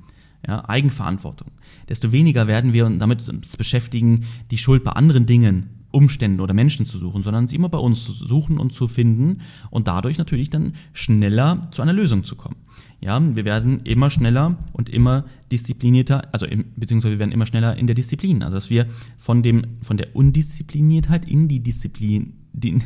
ja, 0.44 0.68
Eigenverantwortung, 0.68 1.52
desto 1.88 2.10
weniger 2.10 2.48
werden 2.48 2.72
wir 2.72 2.90
damit 2.90 3.30
beschäftigen, 3.58 4.24
die 4.50 4.58
Schuld 4.58 4.82
bei 4.82 4.92
anderen 4.92 5.26
Dingen 5.26 5.77
Umständen 5.90 6.40
oder 6.40 6.54
Menschen 6.54 6.86
zu 6.86 6.98
suchen, 6.98 7.22
sondern 7.22 7.46
sie 7.46 7.56
immer 7.56 7.68
bei 7.68 7.78
uns 7.78 8.04
zu 8.04 8.12
suchen 8.12 8.58
und 8.58 8.72
zu 8.72 8.88
finden 8.88 9.40
und 9.70 9.88
dadurch 9.88 10.18
natürlich 10.18 10.50
dann 10.50 10.74
schneller 10.92 11.62
zu 11.70 11.82
einer 11.82 11.92
Lösung 11.92 12.24
zu 12.24 12.36
kommen. 12.36 12.56
Ja, 13.00 13.20
wir 13.20 13.44
werden 13.44 13.80
immer 13.84 14.10
schneller 14.10 14.58
und 14.72 14.88
immer 14.88 15.24
disziplinierter, 15.52 16.32
also 16.32 16.46
im, 16.46 16.66
beziehungsweise 16.76 17.14
wir 17.14 17.18
werden 17.20 17.32
immer 17.32 17.46
schneller 17.46 17.76
in 17.76 17.86
der 17.86 17.94
Disziplin, 17.94 18.42
also 18.42 18.56
dass 18.56 18.70
wir 18.70 18.86
von 19.18 19.42
dem 19.42 19.62
von 19.82 19.96
der 19.96 20.16
Undiszipliniertheit 20.16 21.24
in 21.24 21.48
die 21.48 21.60
Disziplin 21.60 22.34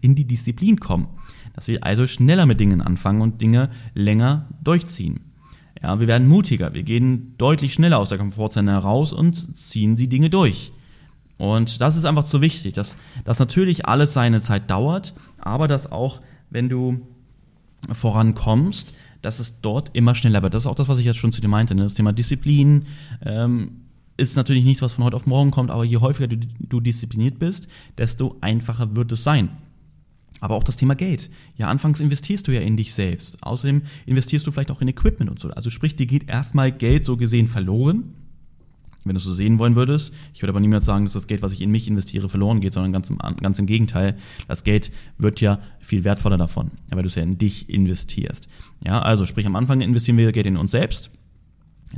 in 0.00 0.14
die 0.14 0.24
Disziplin 0.24 0.78
kommen, 0.78 1.08
dass 1.54 1.66
wir 1.68 1.82
also 1.84 2.06
schneller 2.06 2.46
mit 2.46 2.60
Dingen 2.60 2.80
anfangen 2.80 3.20
und 3.20 3.42
Dinge 3.42 3.70
länger 3.94 4.48
durchziehen. 4.62 5.20
Ja, 5.82 6.00
wir 6.00 6.06
werden 6.06 6.28
mutiger, 6.28 6.72
wir 6.72 6.84
gehen 6.84 7.34
deutlich 7.36 7.74
schneller 7.74 7.98
aus 7.98 8.08
der 8.08 8.18
Komfortzone 8.18 8.70
heraus 8.70 9.12
und 9.12 9.56
ziehen 9.56 9.96
die 9.96 10.08
Dinge 10.08 10.30
durch. 10.30 10.72
Und 11.38 11.80
das 11.80 11.96
ist 11.96 12.04
einfach 12.04 12.24
so 12.24 12.40
wichtig, 12.40 12.74
dass, 12.74 12.96
dass 13.24 13.38
natürlich 13.38 13.86
alles 13.86 14.12
seine 14.12 14.40
Zeit 14.40 14.70
dauert, 14.70 15.14
aber 15.38 15.68
dass 15.68 15.92
auch, 15.92 16.20
wenn 16.50 16.68
du 16.68 17.00
vorankommst, 17.92 18.94
dass 19.22 19.38
es 19.40 19.60
dort 19.60 19.90
immer 19.94 20.14
schneller 20.14 20.42
wird. 20.42 20.54
Das 20.54 20.62
ist 20.62 20.66
auch 20.66 20.74
das, 20.74 20.88
was 20.88 20.98
ich 20.98 21.04
jetzt 21.04 21.18
schon 21.18 21.32
zu 21.32 21.40
dir 21.40 21.48
meinte. 21.48 21.74
Ne? 21.74 21.82
Das 21.82 21.94
Thema 21.94 22.12
Disziplin 22.12 22.86
ähm, 23.24 23.82
ist 24.16 24.36
natürlich 24.36 24.64
nichts, 24.64 24.82
was 24.82 24.92
von 24.92 25.04
heute 25.04 25.16
auf 25.16 25.26
morgen 25.26 25.50
kommt, 25.50 25.70
aber 25.70 25.84
je 25.84 25.98
häufiger 25.98 26.28
du, 26.28 26.38
du 26.58 26.80
diszipliniert 26.80 27.38
bist, 27.38 27.68
desto 27.98 28.36
einfacher 28.40 28.96
wird 28.96 29.12
es 29.12 29.24
sein. 29.24 29.50
Aber 30.40 30.54
auch 30.54 30.64
das 30.64 30.76
Thema 30.76 30.94
Geld. 30.94 31.30
Ja, 31.56 31.68
anfangs 31.68 31.98
investierst 31.98 32.46
du 32.46 32.52
ja 32.52 32.60
in 32.60 32.76
dich 32.76 32.92
selbst. 32.92 33.42
Außerdem 33.42 33.82
investierst 34.04 34.46
du 34.46 34.52
vielleicht 34.52 34.70
auch 34.70 34.82
in 34.82 34.88
Equipment 34.88 35.30
und 35.30 35.40
so. 35.40 35.48
Also 35.50 35.70
sprich, 35.70 35.96
dir 35.96 36.06
geht 36.06 36.28
erstmal 36.28 36.72
Geld 36.72 37.04
so 37.04 37.16
gesehen 37.16 37.48
verloren, 37.48 38.14
wenn 39.06 39.14
du 39.14 39.18
es 39.18 39.24
so 39.24 39.32
sehen 39.32 39.58
wollen 39.58 39.76
würdest. 39.76 40.12
Ich 40.34 40.42
würde 40.42 40.50
aber 40.50 40.60
niemals 40.60 40.84
sagen, 40.84 41.04
dass 41.04 41.14
das 41.14 41.26
Geld, 41.26 41.42
was 41.42 41.52
ich 41.52 41.60
in 41.60 41.70
mich 41.70 41.88
investiere, 41.88 42.28
verloren 42.28 42.60
geht, 42.60 42.72
sondern 42.72 42.92
ganz 42.92 43.10
im, 43.10 43.18
ganz 43.18 43.58
im 43.58 43.66
Gegenteil. 43.66 44.16
Das 44.48 44.64
Geld 44.64 44.92
wird 45.18 45.40
ja 45.40 45.60
viel 45.80 46.04
wertvoller 46.04 46.36
davon, 46.36 46.70
weil 46.90 47.02
du 47.02 47.08
es 47.08 47.14
ja 47.14 47.22
in 47.22 47.38
dich 47.38 47.68
investierst. 47.68 48.48
Ja, 48.84 49.00
also 49.00 49.26
sprich, 49.26 49.46
am 49.46 49.56
Anfang 49.56 49.80
investieren 49.80 50.18
wir 50.18 50.32
Geld 50.32 50.46
in 50.46 50.56
uns 50.56 50.72
selbst. 50.72 51.10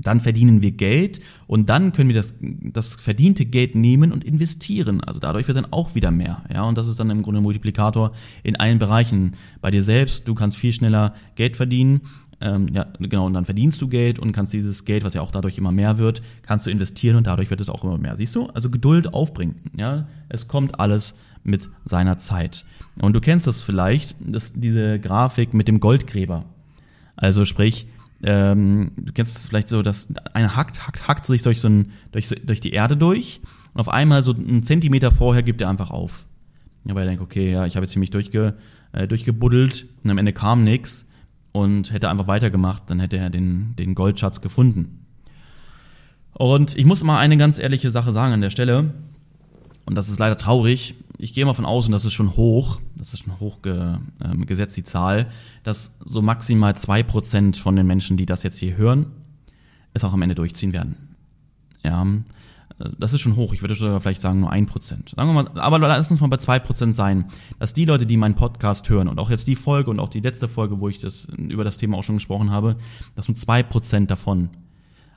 Dann 0.02 0.20
verdienen 0.20 0.60
wir 0.60 0.72
Geld 0.72 1.20
und 1.46 1.70
dann 1.70 1.92
können 1.92 2.08
wir 2.08 2.14
das, 2.14 2.34
das 2.40 2.96
verdiente 2.96 3.46
Geld 3.46 3.74
nehmen 3.74 4.12
und 4.12 4.22
investieren. 4.22 5.02
Also 5.02 5.18
dadurch 5.18 5.48
wird 5.48 5.56
dann 5.56 5.72
auch 5.72 5.94
wieder 5.94 6.10
mehr. 6.10 6.44
Ja, 6.52 6.64
und 6.64 6.76
das 6.76 6.88
ist 6.88 7.00
dann 7.00 7.08
im 7.10 7.22
Grunde 7.22 7.40
ein 7.40 7.42
Multiplikator 7.42 8.12
in 8.42 8.56
allen 8.56 8.78
Bereichen. 8.78 9.34
Bei 9.62 9.70
dir 9.70 9.82
selbst, 9.82 10.28
du 10.28 10.34
kannst 10.34 10.58
viel 10.58 10.72
schneller 10.72 11.14
Geld 11.36 11.56
verdienen 11.56 12.02
ähm, 12.40 12.68
ja, 12.72 12.86
genau, 13.00 13.26
und 13.26 13.32
dann 13.32 13.44
verdienst 13.44 13.82
du 13.82 13.88
Geld 13.88 14.18
und 14.18 14.32
kannst 14.32 14.52
dieses 14.52 14.84
Geld, 14.84 15.04
was 15.04 15.14
ja 15.14 15.22
auch 15.22 15.32
dadurch 15.32 15.58
immer 15.58 15.72
mehr 15.72 15.98
wird, 15.98 16.20
kannst 16.42 16.66
du 16.66 16.70
investieren 16.70 17.16
und 17.16 17.26
dadurch 17.26 17.50
wird 17.50 17.60
es 17.60 17.68
auch 17.68 17.82
immer 17.82 17.98
mehr. 17.98 18.16
Siehst 18.16 18.34
du? 18.36 18.46
Also 18.46 18.70
Geduld 18.70 19.12
aufbringen. 19.12 19.56
Ja, 19.76 20.06
es 20.28 20.46
kommt 20.46 20.78
alles 20.78 21.14
mit 21.42 21.68
seiner 21.84 22.18
Zeit. 22.18 22.64
Und 23.00 23.14
du 23.14 23.20
kennst 23.20 23.46
das 23.46 23.60
vielleicht, 23.60 24.16
das, 24.20 24.52
diese 24.54 25.00
Grafik 25.00 25.52
mit 25.52 25.66
dem 25.66 25.80
Goldgräber. 25.80 26.44
Also 27.16 27.44
sprich, 27.44 27.88
ähm, 28.22 28.92
du 28.96 29.12
kennst 29.12 29.36
es 29.36 29.46
vielleicht 29.46 29.68
so, 29.68 29.82
dass 29.82 30.08
einer 30.32 30.54
hackt, 30.54 30.86
hackt, 30.86 31.08
hackt 31.08 31.24
sich 31.24 31.42
durch, 31.42 31.60
so 31.60 31.68
ein, 31.68 31.92
durch, 32.12 32.28
durch 32.28 32.60
die 32.60 32.70
Erde 32.70 32.96
durch 32.96 33.40
und 33.74 33.80
auf 33.80 33.88
einmal 33.88 34.22
so 34.22 34.32
einen 34.32 34.62
Zentimeter 34.62 35.10
vorher 35.10 35.42
gibt 35.42 35.60
er 35.60 35.68
einfach 35.68 35.90
auf. 35.90 36.26
Ja, 36.84 36.94
weil 36.94 37.04
er 37.04 37.08
denkt, 37.08 37.22
okay, 37.22 37.50
ja, 37.50 37.66
ich 37.66 37.74
habe 37.74 37.84
jetzt 37.84 37.92
ziemlich 37.92 38.10
durchge, 38.10 38.54
äh, 38.92 39.08
durchgebuddelt 39.08 39.86
und 40.04 40.10
am 40.10 40.18
Ende 40.18 40.32
kam 40.32 40.62
nichts 40.62 41.07
und 41.52 41.92
hätte 41.92 42.08
einfach 42.08 42.26
weitergemacht, 42.26 42.84
dann 42.86 43.00
hätte 43.00 43.16
er 43.16 43.30
den, 43.30 43.74
den 43.76 43.94
Goldschatz 43.94 44.40
gefunden. 44.40 45.06
Und 46.34 46.76
ich 46.76 46.84
muss 46.84 47.02
mal 47.02 47.18
eine 47.18 47.36
ganz 47.36 47.58
ehrliche 47.58 47.90
Sache 47.90 48.12
sagen 48.12 48.32
an 48.32 48.40
der 48.40 48.50
Stelle, 48.50 48.92
und 49.86 49.94
das 49.94 50.10
ist 50.10 50.18
leider 50.18 50.36
traurig. 50.36 50.94
Ich 51.16 51.32
gehe 51.32 51.46
mal 51.46 51.54
von 51.54 51.64
außen, 51.64 51.90
das 51.90 52.04
ist 52.04 52.12
schon 52.12 52.36
hoch, 52.36 52.78
das 52.94 53.14
ist 53.14 53.20
schon 53.24 53.40
hoch 53.40 53.62
ge, 53.62 53.96
äh, 54.20 54.36
gesetzt, 54.44 54.76
die 54.76 54.84
Zahl, 54.84 55.28
dass 55.64 55.94
so 56.04 56.20
maximal 56.20 56.76
zwei 56.76 57.02
Prozent 57.02 57.56
von 57.56 57.74
den 57.74 57.86
Menschen, 57.86 58.18
die 58.18 58.26
das 58.26 58.42
jetzt 58.42 58.58
hier 58.58 58.76
hören, 58.76 59.06
es 59.94 60.04
auch 60.04 60.12
am 60.12 60.20
Ende 60.20 60.34
durchziehen 60.34 60.74
werden. 60.74 61.16
Ja, 61.82 62.06
das 62.78 63.12
ist 63.12 63.20
schon 63.20 63.36
hoch. 63.36 63.52
Ich 63.52 63.62
würde 63.62 63.74
sogar 63.74 64.00
vielleicht 64.00 64.20
sagen 64.20 64.40
nur 64.40 64.50
ein 64.50 64.66
Prozent. 64.66 65.14
Sagen 65.16 65.28
wir 65.28 65.42
mal, 65.42 65.50
aber 65.60 65.78
lass 65.78 66.10
uns 66.10 66.20
mal 66.20 66.28
bei 66.28 66.36
zwei 66.36 66.58
Prozent 66.58 66.94
sein, 66.94 67.26
dass 67.58 67.74
die 67.74 67.84
Leute, 67.84 68.06
die 68.06 68.16
meinen 68.16 68.34
Podcast 68.34 68.88
hören 68.88 69.08
und 69.08 69.18
auch 69.18 69.30
jetzt 69.30 69.46
die 69.46 69.56
Folge 69.56 69.90
und 69.90 69.98
auch 69.98 70.08
die 70.08 70.20
letzte 70.20 70.48
Folge, 70.48 70.80
wo 70.80 70.88
ich 70.88 70.98
das 70.98 71.26
über 71.36 71.64
das 71.64 71.78
Thema 71.78 71.98
auch 71.98 72.04
schon 72.04 72.16
gesprochen 72.16 72.50
habe, 72.50 72.76
dass 73.16 73.28
nur 73.28 73.36
zwei 73.36 73.62
Prozent 73.62 74.10
davon 74.10 74.50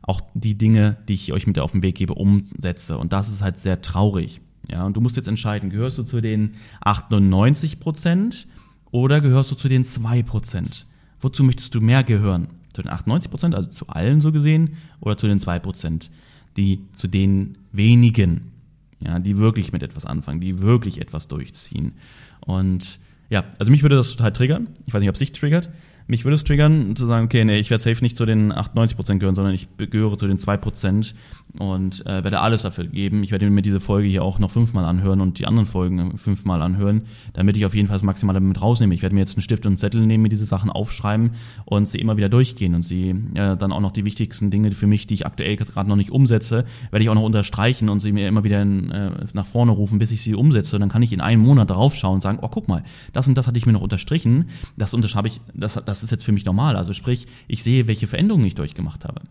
auch 0.02 0.22
die 0.34 0.58
Dinge, 0.58 0.98
die 1.08 1.14
ich 1.14 1.32
euch 1.34 1.46
mit 1.46 1.60
auf 1.60 1.74
den 1.74 1.84
Weg 1.84 1.96
gebe, 1.96 2.16
umsetze. 2.16 2.98
Und 2.98 3.14
das 3.14 3.30
ist 3.30 3.44
halt 3.44 3.60
sehr 3.60 3.82
traurig. 3.82 4.42
Ja, 4.70 4.86
und 4.86 4.98
du 4.98 5.02
musst 5.02 5.16
jetzt 5.16 5.28
entscheiden, 5.28 5.70
gehörst 5.70 5.98
du 5.98 6.04
zu 6.04 6.22
den 6.22 6.56
98 6.82 7.80
Prozent 7.80 8.48
oder 8.90 9.22
gehörst 9.22 9.52
du 9.52 9.56
zu 9.56 9.70
den 9.70 9.86
zwei 9.86 10.24
Prozent? 10.24 10.88
Wozu 11.20 11.44
möchtest 11.44 11.76
du 11.76 11.82
mehr 11.82 12.04
gehören? 12.04 12.48
Zu 12.74 12.82
den 12.82 12.90
98 12.90 13.30
Prozent, 13.30 13.54
also 13.54 13.70
zu 13.70 13.88
allen 13.88 14.22
so 14.22 14.32
gesehen, 14.32 14.78
oder 15.00 15.18
zu 15.18 15.28
den 15.28 15.40
zwei 15.40 15.60
Prozent? 15.60 16.10
Die 16.58 16.80
zu 16.94 17.08
den 17.08 17.58
wenigen, 17.72 18.52
ja, 19.00 19.20
die 19.20 19.38
wirklich 19.38 19.72
mit 19.72 19.84
etwas 19.84 20.06
anfangen, 20.06 20.42
die 20.42 20.62
wirklich 20.62 21.02
etwas 21.02 21.28
durchziehen. 21.28 21.94
Und 22.42 23.00
ja, 23.30 23.46
also 23.60 23.72
mich 23.72 23.82
würde 23.82 23.96
das 23.96 24.12
total 24.12 24.34
triggern. 24.34 24.68
Ich 24.86 24.94
weiß 24.94 25.00
nicht, 25.00 25.10
ob 25.10 25.16
es 25.16 25.20
dich 25.20 25.32
triggert. 25.32 25.70
Mich 26.12 26.26
würde 26.26 26.36
es 26.36 26.44
triggern, 26.44 26.94
zu 26.98 27.06
sagen, 27.06 27.24
okay, 27.24 27.46
nee, 27.46 27.58
ich 27.58 27.70
werde 27.70 27.82
safe 27.82 28.04
nicht 28.04 28.18
zu 28.18 28.26
den 28.26 28.52
98% 28.52 29.20
gehören, 29.20 29.34
sondern 29.34 29.54
ich 29.54 29.70
gehöre 29.78 30.18
zu 30.18 30.28
den 30.28 30.38
2% 30.38 31.14
und 31.58 32.06
äh, 32.06 32.24
werde 32.26 32.42
alles 32.42 32.64
dafür 32.64 32.86
geben. 32.86 33.24
Ich 33.24 33.32
werde 33.32 33.50
mir 33.50 33.62
diese 33.62 33.80
Folge 33.80 34.10
hier 34.10 34.22
auch 34.22 34.38
noch 34.38 34.52
fünfmal 34.52 34.84
anhören 34.84 35.22
und 35.22 35.40
die 35.40 35.48
anderen 35.48 35.66
Folgen 35.66 36.18
fünfmal 36.18 36.62
anhören, 36.62 37.04
damit 37.32 37.56
ich 37.56 37.66
auf 37.66 37.74
jeden 37.74 37.88
Fall 37.88 37.96
das 37.96 38.04
Maximale 38.04 38.42
mit 38.42 38.62
rausnehme. 38.62 38.94
Ich 38.94 39.02
werde 39.02 39.16
mir 39.16 39.22
jetzt 39.22 39.38
einen 39.38 39.42
Stift 39.42 39.66
und 39.66 39.72
einen 39.72 39.78
Zettel 39.78 40.06
nehmen, 40.06 40.24
mir 40.24 40.30
diese 40.30 40.44
Sachen 40.44 40.70
aufschreiben 40.70 41.32
und 41.64 41.88
sie 41.88 42.00
immer 42.00 42.18
wieder 42.18 42.28
durchgehen 42.28 42.76
und 42.76 42.84
sie 42.84 43.12
äh, 43.36 43.56
dann 43.56 43.72
auch 43.72 43.80
noch 43.80 43.92
die 43.92 44.04
wichtigsten 44.04 44.52
Dinge 44.52 44.72
für 44.72 44.88
mich, 44.88 45.08
die 45.08 45.14
ich 45.14 45.26
aktuell 45.26 45.56
gerade 45.56 45.88
noch 45.88 45.96
nicht 45.96 46.12
umsetze, 46.12 46.66
werde 46.90 47.04
ich 47.04 47.10
auch 47.10 47.16
noch 47.16 47.24
unterstreichen 47.24 47.88
und 47.88 48.02
sie 48.02 48.12
mir 48.12 48.28
immer 48.28 48.44
wieder 48.44 48.62
in, 48.62 48.92
äh, 48.92 49.12
nach 49.32 49.46
vorne 49.46 49.72
rufen, 49.72 49.98
bis 49.98 50.12
ich 50.12 50.22
sie 50.24 50.36
umsetze. 50.36 50.76
Und 50.76 50.82
dann 50.82 50.90
kann 50.90 51.04
ich 51.04 51.14
in 51.14 51.22
einem 51.22 51.42
Monat 51.42 51.70
darauf 51.70 51.96
schauen 51.96 52.16
und 52.16 52.22
sagen, 52.22 52.40
oh, 52.42 52.50
guck 52.50 52.68
mal, 52.68 52.84
das 53.14 53.30
und 53.30 53.38
das 53.38 53.48
hatte 53.48 53.58
ich 53.58 53.66
mir 53.66 53.72
noch 53.72 53.82
unterstrichen, 53.82 54.50
das 54.76 54.94
unterschreibe 54.94 55.30
ich, 55.30 55.40
das, 55.54 55.82
das 55.86 56.01
ist 56.04 56.12
jetzt 56.12 56.24
für 56.24 56.32
mich 56.32 56.46
normal. 56.46 56.76
Also 56.76 56.94
sprich, 56.94 57.28
ich 57.48 57.64
sehe, 57.64 57.88
welche 57.88 58.08
Veränderungen 58.08 58.46
ich 58.46 58.56
durchgemacht 58.56 59.06
habe. 59.06 59.22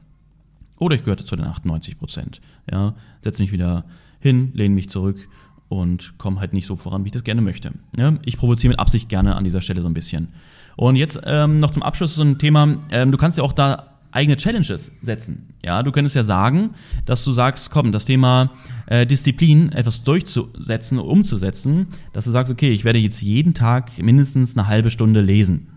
Oder 0.78 0.96
ich 0.96 1.04
gehörte 1.04 1.24
zu 1.24 1.36
den 1.36 1.46
98 1.46 1.98
Prozent. 1.98 2.40
Ja, 2.70 2.94
setze 3.22 3.42
mich 3.42 3.52
wieder 3.52 3.84
hin, 4.18 4.50
lehne 4.54 4.74
mich 4.74 4.88
zurück 4.88 5.28
und 5.68 6.18
komme 6.18 6.40
halt 6.40 6.52
nicht 6.52 6.66
so 6.66 6.76
voran, 6.76 7.04
wie 7.04 7.08
ich 7.08 7.12
das 7.12 7.24
gerne 7.24 7.42
möchte. 7.42 7.72
Ja, 7.96 8.14
ich 8.24 8.36
provoziere 8.36 8.70
mit 8.70 8.78
Absicht 8.78 9.08
gerne 9.08 9.36
an 9.36 9.44
dieser 9.44 9.60
Stelle 9.60 9.82
so 9.82 9.88
ein 9.88 9.94
bisschen. 9.94 10.28
Und 10.76 10.96
jetzt 10.96 11.20
ähm, 11.24 11.60
noch 11.60 11.70
zum 11.70 11.82
Abschluss 11.82 12.14
so 12.14 12.22
ein 12.22 12.38
Thema, 12.38 12.78
ähm, 12.90 13.12
du 13.12 13.18
kannst 13.18 13.38
ja 13.38 13.44
auch 13.44 13.52
da 13.52 13.90
eigene 14.12 14.36
Challenges 14.36 14.90
setzen. 15.02 15.54
Ja, 15.64 15.82
du 15.82 15.92
könntest 15.92 16.16
ja 16.16 16.24
sagen, 16.24 16.70
dass 17.06 17.24
du 17.24 17.32
sagst, 17.32 17.70
komm, 17.70 17.92
das 17.92 18.04
Thema 18.04 18.50
äh, 18.86 19.06
Disziplin 19.06 19.72
etwas 19.72 20.02
durchzusetzen, 20.02 20.98
umzusetzen, 20.98 21.88
dass 22.12 22.24
du 22.24 22.30
sagst, 22.30 22.52
okay, 22.52 22.70
ich 22.72 22.84
werde 22.84 22.98
jetzt 22.98 23.22
jeden 23.22 23.54
Tag 23.54 24.02
mindestens 24.02 24.56
eine 24.56 24.66
halbe 24.66 24.90
Stunde 24.90 25.20
lesen. 25.20 25.68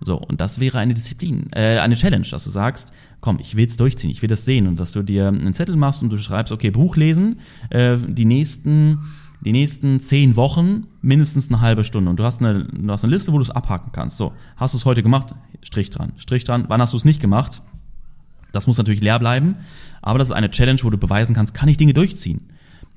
So, 0.00 0.16
und 0.16 0.40
das 0.40 0.60
wäre 0.60 0.78
eine 0.78 0.94
Disziplin, 0.94 1.48
äh, 1.52 1.78
eine 1.78 1.94
Challenge, 1.94 2.26
dass 2.30 2.44
du 2.44 2.50
sagst, 2.50 2.92
komm, 3.20 3.38
ich 3.40 3.56
will 3.56 3.66
es 3.66 3.76
durchziehen, 3.76 4.10
ich 4.10 4.22
will 4.22 4.28
das 4.28 4.44
sehen 4.44 4.66
und 4.66 4.78
dass 4.78 4.92
du 4.92 5.02
dir 5.02 5.28
einen 5.28 5.54
Zettel 5.54 5.76
machst 5.76 6.02
und 6.02 6.10
du 6.10 6.18
schreibst, 6.18 6.52
okay, 6.52 6.70
Buch 6.70 6.96
lesen, 6.96 7.40
äh, 7.70 7.96
die 7.96 8.24
nächsten 8.24 8.98
die 9.44 9.52
nächsten 9.52 10.00
zehn 10.00 10.34
Wochen 10.34 10.86
mindestens 11.02 11.48
eine 11.48 11.60
halbe 11.60 11.84
Stunde. 11.84 12.10
Und 12.10 12.18
du 12.18 12.24
hast 12.24 12.40
eine, 12.40 12.64
du 12.64 12.90
hast 12.90 13.04
eine 13.04 13.12
Liste, 13.12 13.32
wo 13.32 13.36
du 13.36 13.44
es 13.44 13.50
abhaken 13.50 13.92
kannst. 13.92 14.16
So, 14.16 14.32
hast 14.56 14.72
du 14.72 14.78
es 14.78 14.86
heute 14.86 15.02
gemacht? 15.02 15.34
Strich 15.62 15.90
dran. 15.90 16.14
Strich 16.16 16.42
dran. 16.44 16.64
Wann 16.68 16.80
hast 16.80 16.94
du 16.94 16.96
es 16.96 17.04
nicht 17.04 17.20
gemacht? 17.20 17.62
Das 18.52 18.66
muss 18.66 18.78
natürlich 18.78 19.02
leer 19.02 19.18
bleiben. 19.18 19.56
Aber 20.00 20.18
das 20.18 20.28
ist 20.28 20.34
eine 20.34 20.50
Challenge, 20.50 20.80
wo 20.82 20.90
du 20.90 20.96
beweisen 20.96 21.34
kannst, 21.34 21.52
kann 21.52 21.68
ich 21.68 21.76
Dinge 21.76 21.92
durchziehen 21.92 22.48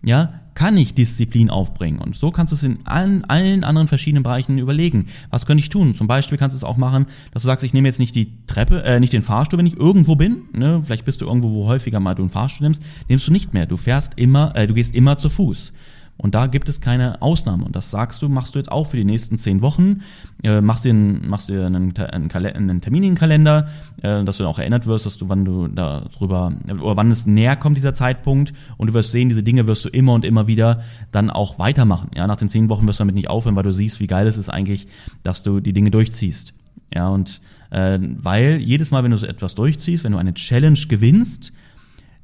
ja, 0.04 0.42
kann 0.60 0.76
ich 0.76 0.94
Disziplin 0.94 1.50
aufbringen? 1.50 2.00
Und 2.00 2.16
so 2.16 2.32
kannst 2.32 2.52
du 2.52 2.56
es 2.56 2.64
in 2.64 2.86
allen, 2.86 3.24
allen 3.26 3.64
anderen 3.64 3.88
verschiedenen 3.88 4.24
Bereichen 4.24 4.58
überlegen. 4.58 5.08
Was 5.30 5.46
könnte 5.46 5.62
ich 5.62 5.70
tun? 5.70 5.96
Zum 5.96 6.08
Beispiel 6.08 6.38
kannst 6.38 6.54
du 6.54 6.58
es 6.58 6.66
auch 6.66 6.76
machen, 6.76 7.06
dass 7.32 7.44
du 7.44 7.48
sagst, 7.48 7.64
ich 7.64 7.74
nehme 7.74 7.88
jetzt 7.88 8.00
nicht 8.00 8.14
die 8.14 8.46
Treppe, 8.46 8.84
äh, 8.84 9.00
nicht 9.00 9.14
den 9.14 9.24
Fahrstuhl, 9.24 9.58
wenn 9.58 9.66
ich 9.66 9.78
irgendwo 9.78 10.18
bin. 10.18 10.50
Ne? 10.54 10.82
Vielleicht 10.84 11.06
bist 11.06 11.22
du 11.22 11.28
irgendwo, 11.28 11.52
wo 11.52 11.68
häufiger 11.68 12.02
mal 12.02 12.14
du 12.14 12.24
einen 12.24 12.30
Fahrstuhl 12.30 12.66
nimmst, 12.66 12.82
nimmst 13.08 13.28
du 13.28 13.32
nicht 13.32 13.54
mehr. 13.54 13.68
Du 13.68 13.78
fährst 13.78 14.14
immer, 14.18 14.54
äh, 14.56 14.68
du 14.68 14.74
gehst 14.74 14.94
immer 14.94 15.18
zu 15.18 15.30
Fuß. 15.30 15.72
Und 16.21 16.36
da 16.36 16.47
gibt 16.47 16.67
es 16.67 16.82
keine 16.82 17.21
Ausnahme. 17.21 17.63
Und 17.63 17.77
das 17.77 17.91
sagst 17.91 18.21
du, 18.21 18.27
machst 18.27 18.53
du 18.53 18.60
jetzt 18.60 18.71
auch 18.71 18.88
für 18.88 18.97
die 18.97 19.05
nächsten 19.05 19.38
zehn 19.38 19.62
Wochen. 19.62 20.01
Äh, 20.43 20.60
machst 20.60 20.84
dir, 20.84 20.89
einen, 20.89 21.29
machst 21.29 21.47
dir 21.47 21.65
einen, 21.65 21.97
einen, 21.97 22.29
einen 22.29 22.82
Termin 22.82 23.03
in 23.03 23.12
den 23.12 23.17
Kalender, 23.17 23.69
äh, 24.01 24.25
dass 24.25 24.36
du 24.36 24.43
dann 24.43 24.51
auch 24.51 24.60
erinnert 24.60 24.86
wirst, 24.86 25.05
dass 25.05 25.17
du, 25.17 25.29
wann 25.29 25.45
du 25.45 25.69
darüber, 25.69 26.51
oder 26.82 26.97
wann 26.97 27.10
es 27.10 27.25
näher 27.25 27.55
kommt, 27.55 27.77
dieser 27.77 27.93
Zeitpunkt. 27.93 28.53
Und 28.75 28.88
du 28.89 28.93
wirst 28.93 29.12
sehen, 29.12 29.29
diese 29.29 29.43
Dinge 29.43 29.65
wirst 29.65 29.86
du 29.86 29.89
immer 29.89 30.13
und 30.13 30.25
immer 30.25 30.47
wieder 30.47 30.84
dann 31.13 31.29
auch 31.29 31.58
weitermachen. 31.58 32.12
Ja, 32.13 32.27
nach 32.27 32.36
den 32.36 32.49
zehn 32.49 32.67
Wochen 32.67 32.86
wirst 32.86 32.99
du 32.99 33.03
damit 33.03 33.15
nicht 33.15 33.29
aufhören, 33.29 33.55
weil 33.55 33.63
du 33.63 33.71
siehst, 33.71 34.01
wie 34.01 34.08
geil 34.08 34.27
es 34.27 34.38
ist 34.38 34.49
eigentlich, 34.49 34.88
dass 35.23 35.41
du 35.41 35.62
die 35.62 35.73
Dinge 35.73 35.89
durchziehst. 35.89 36.53
Ja, 36.93 37.08
und 37.08 37.39
äh, 37.69 37.97
weil 38.01 38.58
jedes 38.58 38.91
Mal, 38.91 39.05
wenn 39.05 39.12
du 39.12 39.17
so 39.17 39.25
etwas 39.25 39.55
durchziehst, 39.55 40.03
wenn 40.03 40.12
du 40.12 40.17
eine 40.17 40.34
Challenge 40.34 40.79
gewinnst, 40.89 41.53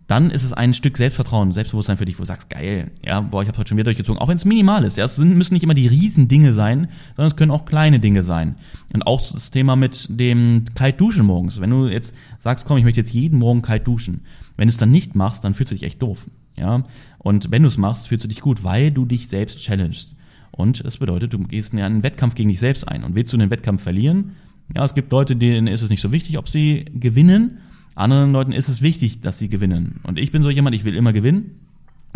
dann 0.08 0.30
ist 0.30 0.44
es 0.44 0.54
ein 0.54 0.74
Stück 0.74 0.98
Selbstvertrauen, 0.98 1.52
Selbstbewusstsein 1.52 1.98
für 1.98 2.06
dich, 2.06 2.18
wo 2.18 2.22
du 2.22 2.28
sagst, 2.28 2.50
geil, 2.50 2.92
ja, 3.04 3.22
boah, 3.22 3.42
ich 3.42 3.48
habe 3.48 3.58
heute 3.58 3.70
schon 3.70 3.78
wieder 3.78 3.86
durchgezogen, 3.86 4.22
auch 4.22 4.28
wenn 4.28 4.38
es 4.38 4.46
minimal 4.46 4.84
ist. 4.84 4.98
Ja, 4.98 5.06
es 5.06 5.18
müssen 5.18 5.54
nicht 5.54 5.64
immer 5.64 5.74
die 5.74 5.88
riesen 5.88 6.28
Dinge 6.28 6.54
sein, 6.54 6.90
sondern 7.16 7.28
es 7.28 7.36
können 7.36 7.52
auch 7.52 7.66
kleine 7.66 8.00
Dinge 8.00 8.22
sein. 8.22 8.56
Und 8.94 9.08
auch 9.08 9.32
das 9.32 9.50
Thema 9.50 9.76
mit 9.76 10.08
dem 10.10 10.66
kalt 10.76 11.02
duschen 11.02 11.26
morgens. 11.26 11.60
Wenn 11.60 11.72
du 11.72 11.88
jetzt 11.88 12.14
sagst, 12.38 12.66
komm, 12.68 12.78
ich 12.78 12.84
möchte 12.84 13.00
jetzt 13.00 13.14
jeden 13.14 13.40
Morgen 13.40 13.64
kalt 13.64 13.88
duschen, 13.88 14.22
wenn 14.58 14.68
du 14.68 14.72
es 14.72 14.78
dann 14.78 14.92
nicht 14.92 15.16
machst, 15.16 15.44
dann 15.44 15.56
fühlst 15.56 15.72
du 15.72 15.76
dich 15.76 15.84
echt 15.84 16.02
doof. 16.02 16.28
Ja, 16.56 16.84
und 17.18 17.52
wenn 17.52 17.64
du 17.64 17.68
es 17.68 17.78
machst, 17.78 18.08
fühlst 18.08 18.24
du 18.24 18.30
dich 18.30 18.42
gut, 18.42 18.64
weil 18.64 18.92
du 18.92 19.06
dich 19.06 19.28
selbst 19.28 19.60
challengest. 19.60 20.16
Und 20.52 20.86
das 20.86 20.98
bedeutet, 20.98 21.34
du 21.34 21.40
gehst 21.40 21.74
in 21.74 21.82
einen 21.82 22.04
Wettkampf 22.04 22.36
gegen 22.36 22.50
dich 22.50 22.60
selbst 22.60 22.88
ein. 22.88 23.04
Und 23.04 23.16
willst 23.16 23.34
du 23.34 23.38
den 23.38 23.50
Wettkampf 23.50 23.84
verlieren? 23.84 24.34
Ja, 24.74 24.86
es 24.86 24.94
gibt 24.94 25.12
Leute, 25.12 25.36
denen 25.36 25.68
ist 25.68 25.82
es 25.82 25.90
nicht 25.90 26.02
so 26.02 26.12
wichtig, 26.12 26.38
ob 26.38 26.48
sie 26.48 26.86
gewinnen, 26.94 27.58
anderen 27.96 28.32
Leuten 28.32 28.52
ist 28.52 28.68
es 28.68 28.82
wichtig, 28.82 29.22
dass 29.22 29.40
sie 29.40 29.50
gewinnen. 29.50 30.02
Und 30.04 30.20
ich 30.20 30.32
bin 30.32 30.44
so 30.44 30.50
jemand, 30.50 30.76
ich 30.76 30.84
will 30.84 30.96
immer 30.96 31.14
gewinnen. 31.14 31.65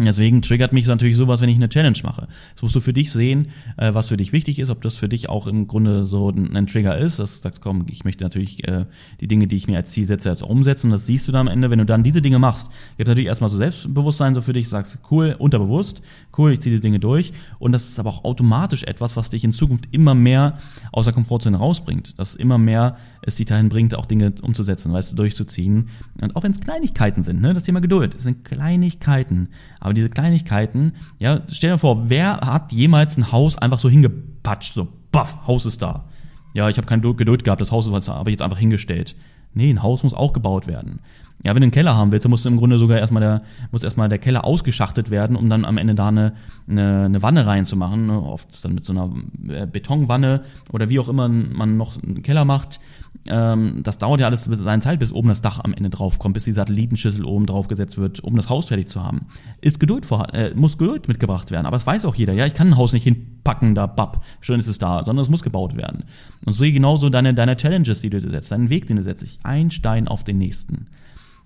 Deswegen 0.06 0.42
triggert 0.42 0.74
mich 0.74 0.88
natürlich 0.88 1.18
sowas, 1.18 1.42
wenn 1.42 1.50
ich 1.50 1.56
eine 1.56 1.70
Challenge 1.70 1.98
mache. 2.04 2.28
Jetzt 2.50 2.62
musst 2.62 2.76
du 2.76 2.80
für 2.80 2.94
dich 2.94 3.12
sehen, 3.12 3.50
äh, 3.78 3.94
was 3.94 4.10
für 4.10 4.18
dich 4.18 4.34
wichtig 4.34 4.60
ist, 4.60 4.70
ob 4.70 4.82
das 4.82 4.96
für 4.96 5.10
dich 5.10 5.30
auch 5.30 5.48
im 5.48 5.68
Grunde 5.68 6.06
so 6.06 6.30
ein, 6.30 6.68
Trigger 6.68 6.98
ist, 6.98 7.20
dass 7.20 7.38
du 7.38 7.42
sagst, 7.44 7.62
komm, 7.62 7.86
ich 7.90 8.04
möchte 8.04 8.24
natürlich 8.24 8.68
äh, 8.68 8.86
die 9.22 9.28
Dinge, 9.28 9.48
die 9.48 9.56
ich 9.56 9.68
mir 9.68 9.78
als 9.78 9.92
Ziel 9.92 10.06
setze, 10.06 10.30
jetzt 10.30 10.44
umsetzen. 10.44 10.92
Das 10.92 11.06
siehst 11.06 11.28
du 11.28 11.32
dann 11.32 11.48
am 11.48 11.54
Ende, 11.54 11.70
wenn 11.70 11.80
du 11.80 11.86
dann 11.86 12.04
diese 12.04 12.22
Dinge 12.22 12.40
machst. 12.40 12.70
Gibt 12.98 13.08
natürlich 13.08 13.28
erstmal 13.28 13.50
so 13.50 13.58
Selbstbewusstsein 13.58 14.36
so 14.36 14.42
für 14.42 14.54
dich, 14.54 14.70
sagst, 14.70 15.00
cool, 15.10 15.36
unterbewusst, 15.38 16.02
cool, 16.38 16.54
ich 16.54 16.60
ziehe 16.60 16.76
die 16.76 16.82
Dinge 16.82 17.00
durch. 17.00 17.32
Und 17.60 17.72
das 17.72 17.86
ist 17.86 18.00
aber 18.00 18.10
auch 18.10 18.24
automatisch 18.24 18.84
etwas, 18.84 19.16
was 19.16 19.30
dich 19.30 19.44
in 19.44 19.52
Zukunft 19.52 19.88
immer 19.92 20.16
mehr 20.16 20.58
aus 20.92 21.06
der 21.06 21.14
Komfortzone 21.14 21.58
rausbringt. 21.58 22.20
Dass 22.20 22.36
immer 22.36 22.58
mehr 22.58 22.98
es 23.22 23.36
dich 23.36 23.46
dahin 23.46 23.70
bringt, 23.70 23.96
auch 23.96 24.06
Dinge 24.06 24.34
umzusetzen, 24.42 24.94
weißt 24.94 25.12
du, 25.12 25.16
durchzuziehen. 25.18 25.90
Und 26.22 26.36
auch 26.36 26.44
wenn 26.44 26.52
es 26.52 26.60
Kleinigkeiten 26.60 27.24
sind, 27.24 27.42
ne, 27.42 27.54
das 27.54 27.64
Thema 27.64 27.82
Geduld, 27.82 28.16
es 28.16 28.24
sind 28.24 28.46
Kleinigkeiten. 28.46 29.50
Aber 29.80 29.89
diese 29.96 30.10
Kleinigkeiten, 30.10 30.94
ja, 31.18 31.42
stell 31.52 31.72
dir 31.72 31.78
vor, 31.78 32.10
wer 32.10 32.38
hat 32.38 32.72
jemals 32.72 33.18
ein 33.18 33.32
Haus 33.32 33.58
einfach 33.58 33.80
so 33.80 33.90
hingepatscht, 33.90 34.74
so, 34.74 34.88
baff, 35.12 35.48
Haus 35.48 35.66
ist 35.66 35.82
da. 35.82 36.06
Ja, 36.54 36.70
ich 36.70 36.78
habe 36.78 36.88
keine 36.88 37.02
Geduld 37.02 37.44
gehabt, 37.44 37.62
das 37.62 37.72
Haus 37.72 37.88
habe 37.88 38.30
ich 38.30 38.34
jetzt 38.34 38.42
einfach 38.42 38.58
hingestellt. 38.58 39.16
Nee, 39.54 39.70
ein 39.70 39.84
Haus 39.84 40.04
muss 40.04 40.14
auch 40.14 40.34
gebaut 40.34 40.68
werden. 40.68 41.00
Ja, 41.44 41.56
wenn 41.56 41.62
du 41.62 41.66
einen 41.66 41.72
Keller 41.72 41.96
haben 41.96 42.12
willst, 42.12 42.26
dann 42.26 42.32
muss 42.32 42.46
im 42.46 42.58
Grunde 42.58 42.78
sogar 42.78 43.00
erstmal 43.00 43.22
der, 43.22 43.42
muss 43.72 43.84
erstmal 43.84 44.10
der 44.10 44.20
Keller 44.20 44.44
ausgeschachtet 44.44 45.10
werden, 45.10 45.38
um 45.38 45.50
dann 45.50 45.64
am 45.64 45.78
Ende 45.78 45.96
da 45.96 46.10
eine, 46.10 46.34
eine, 46.68 47.06
eine 47.06 47.22
Wanne 47.22 47.46
reinzumachen. 47.46 48.08
Ne? 48.08 48.22
Oft 48.22 48.64
dann 48.66 48.74
mit 48.74 48.84
so 48.84 48.92
einer 48.92 49.10
äh, 49.48 49.66
Betonwanne 49.66 50.44
oder 50.74 50.90
wie 50.90 51.00
auch 51.00 51.08
immer 51.08 51.30
man 51.30 51.78
noch 51.78 52.02
einen 52.04 52.24
Keller 52.24 52.44
macht. 52.44 52.82
Ähm, 53.28 53.84
das 53.84 53.98
dauert 53.98 54.20
ja 54.20 54.28
alles 54.28 54.44
seine 54.44 54.82
Zeit, 54.82 55.00
bis 55.00 55.14
oben 55.14 55.30
das 55.30 55.42
Dach 55.42 55.62
am 55.64 55.74
Ende 55.74 55.90
drauf 55.90 56.20
kommt, 56.20 56.34
bis 56.34 56.44
die 56.44 56.52
Satellitenschüssel 56.52 57.24
oben 57.24 57.46
drauf 57.46 57.70
gesetzt 57.70 57.98
wird, 57.98 58.20
um 58.20 58.36
das 58.36 58.50
Haus 58.50 58.68
fertig 58.68 58.88
zu 58.88 59.02
haben. 59.04 59.28
Ist 59.62 59.80
Geduld 59.80 60.06
vor, 60.06 60.34
äh, 60.34 60.54
muss 60.56 60.78
Geduld 60.78 61.08
mitgebracht 61.08 61.52
werden. 61.52 61.66
Aber 61.66 61.78
das 61.78 61.88
weiß 61.88 62.04
auch 62.04 62.16
jeder. 62.16 62.34
Ja, 62.34 62.48
ich 62.48 62.54
kann 62.54 62.70
ein 62.72 62.78
Haus 62.78 62.92
nicht 62.92 63.04
hinpacken, 63.04 63.76
da, 63.76 63.88
bap, 63.88 64.24
schön 64.42 64.60
ist 64.60 64.68
es 64.68 64.78
da, 64.78 65.06
sondern 65.06 65.24
es 65.24 65.30
muss 65.30 65.44
gebaut 65.44 65.78
werden. 65.78 66.04
Und 66.46 66.54
so 66.54 66.66
genauso 66.66 67.10
deine, 67.10 67.34
deine 67.34 67.56
Challenges, 67.56 68.02
die 68.02 68.10
du 68.10 68.20
setzt, 68.20 68.52
deinen 68.52 68.70
Weg, 68.70 68.88
den 68.88 68.98
du 68.98 69.04
setzt. 69.04 69.26
Ein 69.44 69.72
Stein 69.72 70.10
auf 70.10 70.26
den 70.26 70.38
nächsten. 70.38 70.88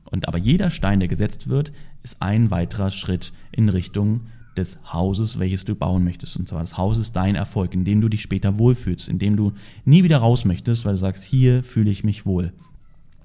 Und 0.06 0.28
aber 0.28 0.38
jeder 0.38 0.70
Stein, 0.70 1.00
der 1.00 1.10
gesetzt 1.10 1.48
wird, 1.50 1.72
ist 2.04 2.22
ein 2.22 2.52
weiterer 2.52 2.92
Schritt 2.92 3.34
in 3.52 3.70
Richtung 3.70 4.22
des 4.56 4.78
Hauses, 4.92 5.40
welches 5.40 5.66
du 5.66 5.76
bauen 5.76 6.04
möchtest. 6.04 6.38
Und 6.38 6.48
zwar 6.48 6.62
das 6.62 6.78
Haus 6.78 6.98
ist 6.98 7.16
dein 7.16 7.36
Erfolg, 7.36 7.74
in 7.74 7.86
dem 7.86 8.02
du 8.02 8.10
dich 8.10 8.22
später 8.22 8.60
wohlfühlst, 8.60 9.10
in 9.10 9.20
dem 9.20 9.36
du 9.36 9.54
nie 9.86 10.04
wieder 10.04 10.18
raus 10.18 10.46
möchtest, 10.46 10.86
weil 10.86 10.94
du 10.94 11.00
sagst, 11.00 11.24
hier 11.24 11.64
fühle 11.64 11.90
ich 11.90 12.04
mich 12.04 12.26
wohl. 12.26 12.54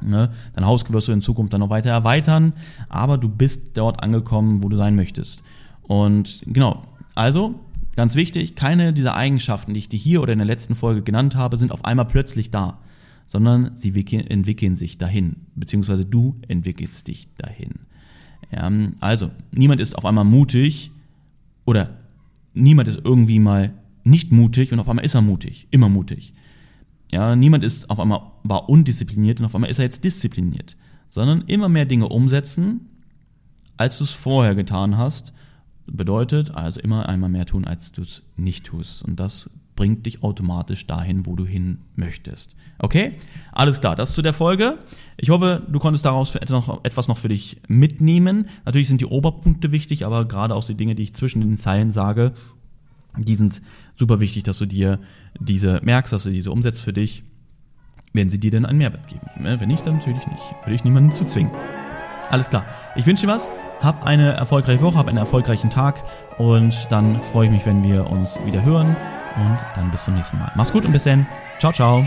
Ne? 0.03 0.31
Dein 0.55 0.67
Haus 0.67 0.91
wirst 0.91 1.09
du 1.09 1.13
in 1.13 1.21
Zukunft 1.21 1.53
dann 1.53 1.61
noch 1.61 1.71
weiter 1.71 1.91
erweitern, 1.91 2.53
aber 2.89 3.19
du 3.19 3.29
bist 3.29 3.71
dort 3.75 4.03
angekommen, 4.03 4.63
wo 4.63 4.69
du 4.69 4.77
sein 4.77 4.95
möchtest. 4.95 5.43
Und 5.83 6.43
genau, 6.47 6.83
also 7.15 7.59
ganz 7.97 8.15
wichtig, 8.15 8.55
keine 8.55 8.93
dieser 8.93 9.15
Eigenschaften, 9.15 9.75
die 9.75 9.79
ich 9.79 9.89
dir 9.89 9.99
hier 9.99 10.23
oder 10.23 10.33
in 10.33 10.39
der 10.39 10.47
letzten 10.47 10.77
Folge 10.77 11.03
genannt 11.03 11.35
habe, 11.35 11.57
sind 11.57 11.73
auf 11.73 11.85
einmal 11.85 12.07
plötzlich 12.07 12.51
da, 12.51 12.79
sondern 13.29 13.77
sie 13.77 13.91
entwickeln 13.91 14.75
sich 14.75 14.99
dahin, 14.99 15.37
beziehungsweise 15.55 16.05
du 16.05 16.37
entwickelst 16.49 17.07
dich 17.07 17.29
dahin. 17.37 17.75
Ja, 18.51 18.71
also, 19.01 19.31
niemand 19.53 19.81
ist 19.81 19.97
auf 19.97 20.07
einmal 20.07 20.25
mutig, 20.25 20.91
oder 21.67 21.99
niemand 22.55 22.89
ist 22.89 23.01
irgendwie 23.05 23.39
mal 23.39 23.75
nicht 24.03 24.33
mutig 24.33 24.73
und 24.73 24.81
auf 24.81 24.89
einmal 24.89 25.05
ist 25.05 25.15
er 25.15 25.21
mutig, 25.21 25.69
immer 25.71 25.91
mutig. 25.91 26.33
Ja, 27.13 27.37
niemand 27.37 27.63
ist 27.63 27.91
auf 27.91 28.01
einmal 28.01 28.23
war 28.43 28.69
undiszipliniert 28.71 29.41
und 29.41 29.47
auf 29.47 29.55
einmal 29.55 29.71
ist 29.71 29.79
er 29.79 29.85
jetzt 29.85 30.03
diszipliniert, 30.05 30.77
sondern 31.11 31.43
immer 31.43 31.69
mehr 31.69 31.85
Dinge 31.85 32.09
umsetzen, 32.09 32.81
als 33.77 33.99
du 33.99 34.05
es 34.05 34.11
vorher 34.11 34.55
getan 34.55 34.97
hast. 34.97 35.35
Bedeutet 35.87 36.51
also 36.51 36.81
immer 36.81 37.09
einmal 37.09 37.31
mehr 37.31 37.47
tun, 37.47 37.65
als 37.65 37.93
du 37.93 38.03
es 38.03 38.23
nicht 38.37 38.67
tust. 38.67 39.03
Und 39.03 39.21
das 39.21 39.51
bringt 39.79 40.07
dich 40.07 40.25
automatisch 40.25 40.89
dahin, 40.89 41.25
wo 41.25 41.37
du 41.37 41.47
hin 41.47 41.79
möchtest. 41.95 42.57
Okay? 42.81 43.13
Alles 43.53 43.81
klar, 43.81 43.95
das 43.95 44.13
zu 44.13 44.23
der 44.23 44.35
Folge. 44.35 44.79
Ich 45.17 45.31
hoffe, 45.31 45.63
du 45.69 45.79
konntest 45.79 46.05
daraus 46.05 46.35
etwas 46.35 47.07
noch 47.07 47.17
für 47.17 47.29
dich 47.29 47.61
mitnehmen. 47.69 48.49
Natürlich 48.65 48.89
sind 48.89 49.01
die 49.01 49.07
Oberpunkte 49.07 49.71
wichtig, 49.71 50.05
aber 50.05 50.27
gerade 50.27 50.57
auch 50.57 50.65
die 50.65 50.75
Dinge, 50.75 50.97
die 50.97 51.05
ich 51.05 51.15
zwischen 51.15 51.43
den 51.43 51.57
Zeilen 51.57 51.93
sage, 51.93 52.33
die 53.17 53.37
sind 53.37 53.63
super 53.95 54.19
wichtig, 54.19 54.43
dass 54.43 54.59
du 54.59 54.67
dir 54.67 54.99
diese 55.39 55.81
merkst, 55.85 56.13
dass 56.13 56.25
du 56.25 56.31
diese 56.31 56.51
umsetzt 56.51 56.83
für 56.83 56.93
dich, 56.93 57.23
wenn 58.13 58.31
sie 58.31 58.41
dir 58.41 58.51
denn 58.51 58.67
einen 58.67 58.79
Mehrwert 58.79 59.07
geben. 59.07 59.29
Ne, 59.41 59.61
wenn 59.61 59.69
nicht, 59.69 59.87
dann 59.87 59.99
natürlich 59.99 60.27
nicht. 60.27 60.43
Würde 60.63 60.75
ich 60.75 60.83
niemanden 60.83 61.13
zu 61.13 61.25
zwingen. 61.25 61.53
Alles 62.31 62.51
klar. 62.51 62.67
Ich 62.97 63.07
wünsche 63.07 63.27
dir 63.27 63.33
was. 63.33 63.49
Hab 63.81 64.05
eine 64.05 64.33
erfolgreiche 64.33 64.83
Woche, 64.83 64.99
hab 64.99 65.07
einen 65.07 65.19
erfolgreichen 65.19 65.71
Tag 65.71 66.03
und 66.37 66.89
dann 66.91 67.21
freue 67.21 67.47
ich 67.47 67.53
mich, 67.53 67.65
wenn 67.65 67.85
wir 67.85 68.11
uns 68.11 68.37
wieder 68.45 68.65
hören 68.65 68.97
und 69.41 69.59
dann 69.75 69.91
bis 69.91 70.05
zum 70.05 70.15
nächsten 70.15 70.39
Mal. 70.39 70.51
Mach's 70.55 70.73
gut 70.73 70.85
und 70.85 70.93
bis 70.93 71.05
dann. 71.05 71.27
Ciao, 71.59 71.73
ciao. 71.73 72.07